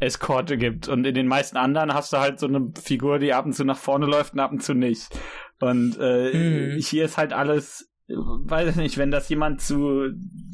Eskorte 0.00 0.58
gibt. 0.58 0.88
Und 0.88 1.06
in 1.06 1.14
den 1.14 1.28
meisten 1.28 1.56
anderen 1.56 1.94
hast 1.94 2.12
du 2.12 2.18
halt 2.18 2.40
so 2.40 2.46
eine 2.46 2.72
Figur, 2.82 3.18
die 3.18 3.32
ab 3.32 3.46
und 3.46 3.52
zu 3.52 3.64
nach 3.64 3.78
vorne 3.78 4.06
läuft 4.06 4.34
und 4.34 4.40
ab 4.40 4.52
und 4.52 4.62
zu 4.62 4.74
nicht. 4.74 5.08
Und 5.60 5.96
äh, 6.00 6.32
Mhm. 6.74 6.78
hier 6.80 7.04
ist 7.04 7.18
halt 7.18 7.32
alles, 7.32 7.88
weiß 8.08 8.70
ich 8.70 8.76
nicht, 8.76 8.98
wenn 8.98 9.12
das 9.12 9.28
jemand 9.28 9.60
zu, 9.60 10.10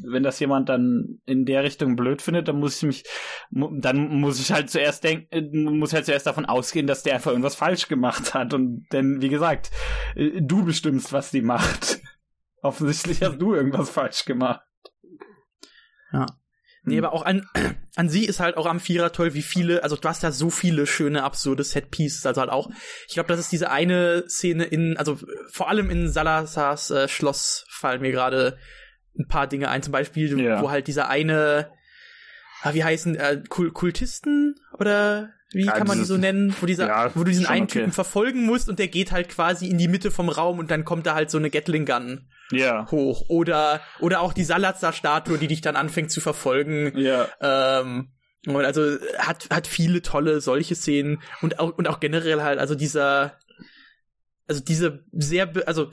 wenn 0.07 0.21
das 0.21 0.39
jemand 0.39 0.69
dann 0.69 1.19
in 1.25 1.45
der 1.45 1.63
Richtung 1.63 1.95
blöd 1.95 2.21
findet, 2.21 2.47
dann 2.47 2.59
muss 2.59 2.77
ich 2.77 2.83
mich, 2.83 3.03
dann 3.49 4.19
muss 4.19 4.39
ich 4.39 4.51
halt 4.51 4.69
zuerst 4.69 5.03
denken, 5.03 5.27
äh, 5.31 5.41
muss 5.41 5.93
halt 5.93 6.05
zuerst 6.05 6.27
davon 6.27 6.45
ausgehen, 6.45 6.85
dass 6.85 7.01
der 7.01 7.15
einfach 7.15 7.31
irgendwas 7.31 7.55
falsch 7.55 7.87
gemacht 7.87 8.35
hat. 8.35 8.53
Und 8.53 8.85
denn, 8.93 9.19
wie 9.21 9.29
gesagt, 9.29 9.71
äh, 10.15 10.41
du 10.41 10.63
bestimmst, 10.63 11.11
was 11.11 11.31
die 11.31 11.41
macht. 11.41 11.99
Offensichtlich 12.61 13.23
hast 13.23 13.39
du 13.41 13.55
irgendwas 13.55 13.89
falsch 13.89 14.25
gemacht. 14.25 14.61
Ja. 16.11 16.25
Nee, 16.83 16.97
Hm. 16.97 17.03
aber 17.05 17.13
auch 17.13 17.23
an, 17.23 17.45
an 17.95 18.09
sie 18.09 18.25
ist 18.25 18.39
halt 18.39 18.55
auch 18.57 18.65
am 18.65 18.79
Vierer 18.79 19.11
toll, 19.11 19.33
wie 19.33 19.41
viele, 19.41 19.83
also 19.83 19.95
du 19.97 20.07
hast 20.07 20.23
da 20.23 20.31
so 20.31 20.49
viele 20.49 20.87
schöne, 20.87 21.23
absurde 21.23 21.63
Set-Pieces, 21.63 22.25
also 22.25 22.39
halt 22.41 22.49
auch, 22.49 22.69
ich 23.07 23.13
glaube, 23.15 23.27
das 23.27 23.39
ist 23.39 23.51
diese 23.51 23.69
eine 23.69 24.23
Szene 24.29 24.63
in, 24.63 24.95
also 24.97 25.19
vor 25.51 25.69
allem 25.69 25.89
in 25.89 26.09
Salazars 26.09 26.89
äh, 26.91 27.07
Schloss 27.09 27.65
fallen 27.69 28.01
mir 28.01 28.11
gerade 28.11 28.57
ein 29.17 29.27
paar 29.27 29.47
Dinge 29.47 29.69
ein, 29.69 29.83
zum 29.83 29.91
Beispiel, 29.91 30.39
Ja. 30.39 30.61
wo 30.61 30.71
halt 30.71 30.87
dieser 30.87 31.09
eine, 31.09 31.69
ah, 32.61 32.73
wie 32.73 32.83
heißen, 32.83 33.15
äh, 33.15 33.43
Kul 33.49 33.71
Kultisten 33.71 34.55
oder 34.77 35.31
wie 35.51 35.65
Ja, 35.65 35.73
kann 35.73 35.87
man 35.87 35.97
die 35.97 36.05
so 36.05 36.15
nennen, 36.15 36.55
wo 36.61 36.65
dieser, 36.65 36.87
Ja, 36.87 37.11
wo 37.15 37.23
du 37.23 37.31
diesen 37.31 37.45
einen 37.47 37.63
okay. 37.63 37.79
Typen 37.79 37.91
verfolgen 37.91 38.45
musst 38.45 38.69
und 38.69 38.79
der 38.79 38.87
geht 38.87 39.11
halt 39.11 39.27
quasi 39.29 39.67
in 39.67 39.77
die 39.77 39.87
Mitte 39.89 40.11
vom 40.11 40.29
Raum 40.29 40.59
und 40.59 40.71
dann 40.71 40.85
kommt 40.85 41.05
da 41.07 41.15
halt 41.15 41.29
so 41.29 41.37
eine 41.39 41.49
Gatling 41.49 41.85
Gun 41.85 42.29
Ja. 42.51 42.89
hoch 42.89 43.25
oder 43.29 43.79
oder 43.99 44.21
auch 44.21 44.33
die 44.33 44.43
Salazar-Statue, 44.43 45.37
die 45.37 45.47
dich 45.47 45.61
dann 45.61 45.75
anfängt 45.75 46.11
zu 46.11 46.19
verfolgen. 46.21 46.97
Ja. 46.97 47.27
Ähm, 47.41 48.11
und 48.47 48.65
also 48.65 48.97
hat 49.17 49.47
hat 49.51 49.67
viele 49.67 50.01
tolle 50.01 50.41
solche 50.41 50.73
Szenen 50.75 51.21
und 51.41 51.59
auch 51.59 51.77
und 51.77 51.87
auch 51.87 51.99
generell 51.99 52.41
halt 52.41 52.57
also 52.59 52.73
dieser 52.75 53.37
also 54.47 54.61
diese 54.63 55.03
sehr 55.11 55.51
also 55.67 55.91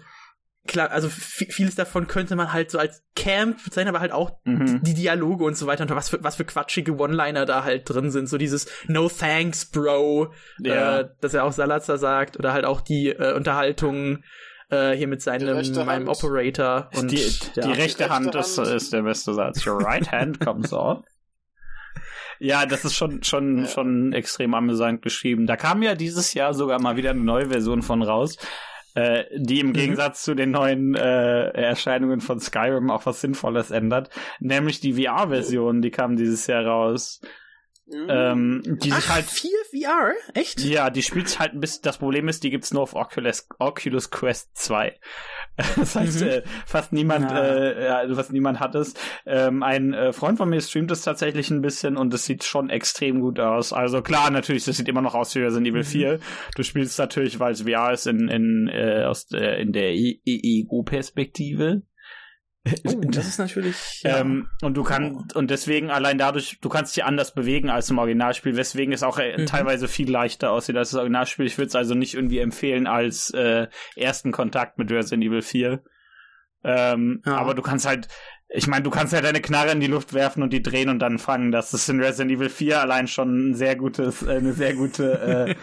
klar 0.66 0.90
also 0.90 1.08
vi- 1.08 1.52
vieles 1.52 1.74
davon 1.74 2.06
könnte 2.06 2.34
man 2.36 2.52
halt 2.52 2.70
so 2.70 2.78
als 2.78 3.02
Camp 3.14 3.62
bezeichnen, 3.64 3.88
aber 3.88 4.00
halt 4.00 4.12
auch 4.12 4.38
Mhm. 4.44 4.82
die 4.82 4.94
Dialoge 4.94 5.44
und 5.44 5.56
so 5.56 5.66
weiter 5.66 5.82
und 5.82 5.90
was 5.90 6.08
für 6.08 6.22
was 6.24 6.36
für 6.36 6.44
quatschige 6.44 6.96
One-Liner 6.96 7.46
da 7.46 7.64
halt 7.64 7.88
drin 7.90 8.10
sind, 8.10 8.28
so 8.28 8.38
dieses 8.38 8.66
No 8.86 9.08
thanks, 9.08 9.66
Bro, 9.66 10.32
Ja. 10.60 11.00
äh, 11.00 11.08
dass 11.20 11.34
er 11.34 11.44
auch 11.44 11.52
Salazar 11.52 11.98
sagt 11.98 12.36
oder 12.38 12.52
halt 12.52 12.64
auch 12.64 12.80
die 12.80 13.08
äh, 13.10 13.34
Unterhaltung 13.34 14.22
äh, 14.70 14.92
hier 14.92 15.08
mit 15.08 15.22
seinem 15.22 15.54
meinem 15.54 15.88
Hand. 15.88 16.08
Operator 16.08 16.90
und 16.94 17.10
die, 17.10 17.16
ja. 17.16 17.22
die 17.54 17.60
rechte 17.72 17.78
rechte 17.78 18.08
Hand 18.10 18.34
ist, 18.34 18.58
Hand. 18.58 18.68
ist 18.68 18.92
der 18.92 19.02
beste 19.02 19.34
Satz. 19.34 19.66
Your 19.66 19.82
right 19.82 20.10
hand 20.10 20.40
comes 20.44 20.72
off. 20.72 21.04
Ja, 22.38 22.66
das 22.66 22.84
ist 22.84 22.94
schon, 22.94 23.22
schon, 23.22 23.60
Ja. 23.62 23.66
schon 23.68 24.12
extrem 24.12 24.54
amüsant 24.54 25.02
geschrieben. 25.02 25.46
Da 25.46 25.56
kam 25.56 25.82
ja 25.82 25.94
dieses 25.94 26.34
Jahr 26.34 26.52
sogar 26.52 26.80
mal 26.80 26.96
wieder 26.96 27.10
eine 27.10 27.20
neue 27.22 27.48
Version 27.48 27.80
von 27.80 28.02
raus, 28.02 28.36
äh, 28.94 29.24
die 29.36 29.60
im 29.60 29.68
Mhm. 29.68 29.72
Gegensatz 29.72 30.22
zu 30.22 30.34
den 30.34 30.50
neuen 30.50 30.94
äh, 30.94 31.48
Erscheinungen 31.50 32.20
von 32.20 32.38
Skyrim 32.40 32.90
auch 32.90 33.06
was 33.06 33.22
Sinnvolles 33.22 33.70
ändert. 33.70 34.10
Nämlich 34.40 34.80
die 34.80 35.02
VR-Version, 35.02 35.80
die 35.80 35.90
kam 35.90 36.16
dieses 36.16 36.46
Jahr 36.46 36.66
raus. 36.66 37.20
Mhm. 37.88 38.06
Ähm, 38.08 38.62
die 38.82 38.90
sich 38.90 39.04
Ach, 39.08 39.14
halt 39.14 39.26
vier 39.26 39.56
VR? 39.70 40.12
Echt? 40.34 40.60
ja, 40.60 40.90
die 40.90 41.02
spielt 41.04 41.28
sich 41.28 41.38
halt 41.38 41.52
ein 41.54 41.60
bisschen, 41.60 41.82
das 41.84 41.98
Problem 41.98 42.26
ist, 42.26 42.42
die 42.42 42.50
gibt's 42.50 42.72
nur 42.72 42.82
auf 42.82 42.94
Oculus, 42.94 43.46
Oculus 43.60 44.10
Quest 44.10 44.56
2. 44.56 44.98
Das 45.76 45.94
heißt, 45.96 46.20
Mhm. 46.20 46.26
äh, 46.28 46.42
fast 46.66 46.92
niemand, 46.92 47.30
äh, 47.32 47.86
ja, 47.86 48.14
fast 48.14 48.30
niemand 48.32 48.60
hat 48.60 48.74
es. 48.74 48.92
Ähm, 49.24 49.62
ein 49.62 49.94
äh, 49.94 50.12
Freund 50.12 50.36
von 50.36 50.50
mir 50.50 50.60
streamt 50.60 50.90
es 50.90 51.00
tatsächlich 51.02 51.50
ein 51.50 51.62
bisschen 51.62 51.96
und 51.96 52.12
es 52.12 52.26
sieht 52.26 52.44
schon 52.44 52.68
extrem 52.70 53.20
gut 53.20 53.40
aus. 53.40 53.72
Also 53.72 54.02
klar, 54.02 54.30
natürlich, 54.30 54.64
das 54.66 54.76
sieht 54.76 54.88
immer 54.88 55.00
noch 55.00 55.14
aus 55.14 55.34
wie 55.34 55.38
Resident 55.40 55.68
Evil 55.68 55.80
Mhm. 55.82 55.86
4. 55.86 56.18
Du 56.56 56.62
spielst 56.62 56.98
natürlich, 56.98 57.38
weil 57.40 57.52
es 57.52 57.62
VR 57.62 57.92
ist, 57.92 58.06
in, 58.06 58.28
in, 58.28 58.68
äh, 58.68 59.04
aus, 59.04 59.28
äh, 59.32 59.62
in 59.62 59.72
der 59.72 59.92
EU-Perspektive. 60.68 61.82
Oh, 62.86 63.00
das 63.08 63.26
ist 63.28 63.38
natürlich. 63.38 64.02
Ja. 64.02 64.18
Ähm, 64.18 64.48
und 64.62 64.76
du 64.76 64.82
kannst, 64.82 65.36
und 65.36 65.50
deswegen 65.50 65.90
allein 65.90 66.18
dadurch, 66.18 66.58
du 66.60 66.68
kannst 66.68 66.96
dich 66.96 67.04
anders 67.04 67.34
bewegen 67.34 67.70
als 67.70 67.90
im 67.90 67.98
Originalspiel, 67.98 68.56
weswegen 68.56 68.92
es 68.92 69.02
auch 69.02 69.18
äh, 69.18 69.36
Mhm. 69.38 69.46
teilweise 69.46 69.88
viel 69.88 70.10
leichter 70.10 70.50
aussieht 70.50 70.76
als 70.76 70.90
das 70.90 70.98
Originalspiel. 70.98 71.46
Ich 71.46 71.58
würde 71.58 71.68
es 71.68 71.74
also 71.76 71.94
nicht 71.94 72.14
irgendwie 72.14 72.38
empfehlen 72.38 72.86
als 72.86 73.30
äh, 73.30 73.68
ersten 73.96 74.32
Kontakt 74.32 74.78
mit 74.78 74.90
Resident 74.90 75.24
Evil 75.24 75.42
4. 75.42 75.82
Ähm, 76.64 77.22
Ja. 77.24 77.36
Aber 77.36 77.54
du 77.54 77.62
kannst 77.62 77.86
halt, 77.86 78.08
ich 78.48 78.66
meine, 78.66 78.82
du 78.82 78.90
kannst 78.90 79.12
halt 79.12 79.24
deine 79.24 79.40
Knarre 79.40 79.72
in 79.72 79.80
die 79.80 79.86
Luft 79.86 80.14
werfen 80.14 80.42
und 80.42 80.52
die 80.52 80.62
drehen 80.62 80.88
und 80.88 80.98
dann 81.00 81.18
fangen. 81.18 81.52
Das 81.52 81.74
ist 81.74 81.88
in 81.88 82.00
Resident 82.00 82.32
Evil 82.32 82.48
4 82.48 82.80
allein 82.80 83.06
schon 83.08 83.50
ein 83.50 83.54
sehr 83.54 83.76
gutes, 83.76 84.22
äh, 84.22 84.36
eine 84.36 84.52
sehr 84.52 84.74
gute 84.74 85.56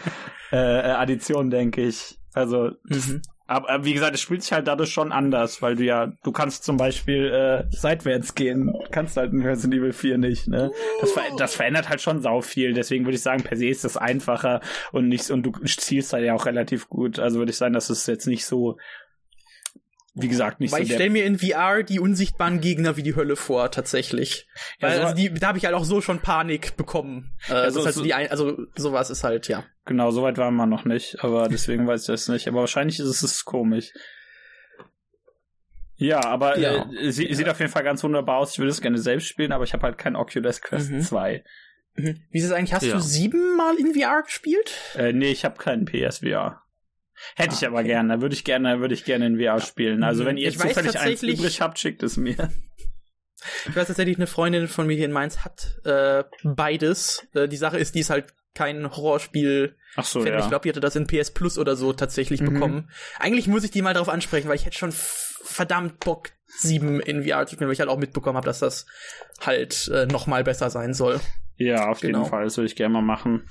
äh, 0.52 0.56
äh, 0.56 0.90
Addition, 0.92 1.50
denke 1.50 1.82
ich. 1.82 2.18
Also 2.32 2.70
mhm. 2.84 3.22
Aber, 3.54 3.70
aber 3.70 3.84
wie 3.84 3.94
gesagt, 3.94 4.14
es 4.14 4.20
spielt 4.20 4.42
sich 4.42 4.52
halt 4.52 4.66
dadurch 4.66 4.90
schon 4.90 5.12
anders, 5.12 5.62
weil 5.62 5.76
du 5.76 5.84
ja, 5.84 6.12
du 6.22 6.32
kannst 6.32 6.64
zum 6.64 6.76
Beispiel 6.76 7.30
äh, 7.32 7.64
seitwärts 7.74 8.34
gehen, 8.34 8.72
kannst 8.90 9.16
halt 9.16 9.32
in 9.32 9.42
Resident 9.42 9.74
Evil 9.74 9.92
4 9.92 10.18
nicht, 10.18 10.48
ne? 10.48 10.70
Das, 11.00 11.12
ver 11.12 11.22
das 11.38 11.54
verändert 11.54 11.88
halt 11.88 12.00
schon 12.00 12.20
sau 12.20 12.40
viel, 12.40 12.72
deswegen 12.74 13.04
würde 13.04 13.16
ich 13.16 13.22
sagen, 13.22 13.42
per 13.42 13.56
se 13.56 13.66
ist 13.68 13.84
das 13.84 13.96
einfacher 13.96 14.60
und 14.92 15.08
nicht, 15.08 15.30
und 15.30 15.42
du 15.44 15.52
zielst 15.64 16.12
halt 16.12 16.24
ja 16.24 16.34
auch 16.34 16.46
relativ 16.46 16.88
gut, 16.88 17.18
also 17.18 17.38
würde 17.38 17.50
ich 17.50 17.56
sagen, 17.56 17.74
das 17.74 17.90
ist 17.90 18.06
jetzt 18.08 18.26
nicht 18.26 18.44
so, 18.46 18.76
wie 20.16 20.28
gesagt, 20.28 20.60
nicht 20.60 20.72
Weil 20.72 20.82
so 20.82 20.86
ich 20.86 20.94
stelle 20.94 21.10
mir 21.10 21.24
in 21.24 21.38
VR 21.40 21.82
die 21.82 21.98
unsichtbaren 21.98 22.60
Gegner 22.60 22.96
wie 22.96 23.02
die 23.02 23.16
Hölle 23.16 23.34
vor, 23.34 23.70
tatsächlich. 23.72 24.46
Ja, 24.78 24.88
Weil 24.88 24.96
so- 24.96 25.02
also 25.02 25.14
die, 25.16 25.34
da 25.34 25.48
habe 25.48 25.58
ich 25.58 25.64
halt 25.64 25.74
auch 25.74 25.84
so 25.84 26.00
schon 26.00 26.20
Panik 26.20 26.76
bekommen. 26.76 27.32
Äh, 27.48 27.54
Also 27.54 27.80
das 27.80 27.86
heißt, 27.88 27.96
so- 27.98 28.04
die 28.04 28.14
ein, 28.14 28.30
also 28.30 28.56
sowas 28.76 29.10
ist 29.10 29.24
halt, 29.24 29.48
ja. 29.48 29.64
Genau, 29.86 30.10
so 30.10 30.22
weit 30.22 30.38
waren 30.38 30.54
wir 30.56 30.66
noch 30.66 30.84
nicht, 30.84 31.22
aber 31.22 31.48
deswegen 31.48 31.86
weiß 31.86 32.02
ich 32.02 32.06
das 32.06 32.28
nicht. 32.28 32.48
Aber 32.48 32.60
wahrscheinlich 32.60 32.98
ist 33.00 33.22
es 33.22 33.44
komisch. 33.44 33.92
Ja, 35.96 36.24
aber 36.24 36.58
Ja. 36.58 36.90
Äh, 36.92 37.10
sie, 37.12 37.32
sieht 37.34 37.48
auf 37.48 37.60
jeden 37.60 37.70
Fall 37.70 37.84
ganz 37.84 38.02
wunderbar 38.02 38.38
aus. 38.38 38.52
Ich 38.52 38.58
würde 38.58 38.70
es 38.70 38.80
gerne 38.80 38.98
selbst 38.98 39.28
spielen, 39.28 39.52
aber 39.52 39.64
ich 39.64 39.72
habe 39.72 39.82
halt 39.84 39.98
kein 39.98 40.16
Oculus 40.16 40.60
Quest 40.60 40.90
Mhm. 40.90 41.00
2. 41.02 41.44
Mhm. 41.96 42.20
Wie 42.30 42.38
ist 42.38 42.44
es 42.46 42.52
eigentlich? 42.52 42.72
Hast 42.74 42.84
Ja. 42.86 42.94
du 42.94 43.00
siebenmal 43.00 43.76
in 43.76 43.94
VR 43.94 44.22
gespielt? 44.22 44.72
Äh, 44.96 45.12
nee, 45.12 45.30
ich 45.30 45.44
habe 45.44 45.56
keinen 45.58 45.84
PSVR. 45.86 46.60
Hätte 47.36 47.54
ich 47.54 47.64
Ah, 47.64 47.68
aber 47.68 47.78
okay. 47.78 47.88
gerne, 47.88 48.20
würde 48.22 48.34
ich 48.34 48.42
gerne, 48.44 48.80
würde 48.80 48.94
ich 48.94 49.04
gerne 49.04 49.26
in 49.26 49.38
VR 49.38 49.60
spielen. 49.60 50.02
Also 50.02 50.24
wenn 50.24 50.36
ihr 50.36 50.48
Ich 50.48 50.58
zufällig 50.58 50.98
eins 50.98 51.22
übrig 51.22 51.60
habt, 51.60 51.78
schickt 51.78 52.02
es 52.02 52.16
mir. 52.16 52.50
Ich 53.68 53.76
weiß 53.76 53.86
tatsächlich, 53.86 54.16
eine 54.16 54.26
Freundin 54.26 54.66
von 54.66 54.86
mir 54.86 54.96
hier 54.96 55.04
in 55.04 55.12
Mainz 55.12 55.44
hat 55.44 55.78
äh, 55.84 56.24
beides. 56.42 57.26
Äh, 57.34 57.46
die 57.46 57.56
Sache 57.56 57.78
ist, 57.78 57.94
die 57.94 58.00
ist 58.00 58.10
halt 58.10 58.34
kein 58.54 58.90
Horrorspiel. 58.96 59.76
Ach 59.96 60.04
so, 60.04 60.24
ja. 60.24 60.38
Ich 60.40 60.48
glaube, 60.48 60.62
die 60.62 60.68
hatte 60.70 60.80
das 60.80 60.96
in 60.96 61.06
PS 61.06 61.30
Plus 61.32 61.58
oder 61.58 61.76
so 61.76 61.92
tatsächlich 61.92 62.40
Mhm. 62.40 62.54
bekommen. 62.54 62.90
Eigentlich 63.18 63.46
muss 63.48 63.64
ich 63.64 63.70
die 63.70 63.82
mal 63.82 63.94
darauf 63.94 64.08
ansprechen, 64.08 64.48
weil 64.48 64.56
ich 64.56 64.64
hätte 64.66 64.78
schon 64.78 64.92
verdammt 64.92 66.00
Bock, 66.00 66.30
sieben 66.46 67.00
in 67.00 67.24
VR 67.24 67.46
zu 67.46 67.54
spielen, 67.54 67.68
weil 67.68 67.74
ich 67.74 67.80
halt 67.80 67.90
auch 67.90 67.98
mitbekommen 67.98 68.36
habe, 68.36 68.46
dass 68.46 68.60
das 68.60 68.86
halt 69.40 69.88
äh, 69.88 70.06
noch 70.06 70.26
mal 70.26 70.44
besser 70.44 70.70
sein 70.70 70.94
soll. 70.94 71.20
ja, 71.56 71.88
auf 71.88 72.00
Genau. 72.00 72.18
jeden 72.20 72.30
Fall, 72.30 72.44
das 72.44 72.56
würde 72.56 72.66
ich 72.66 72.76
gerne 72.76 72.94
mal 72.94 73.02
machen. 73.02 73.48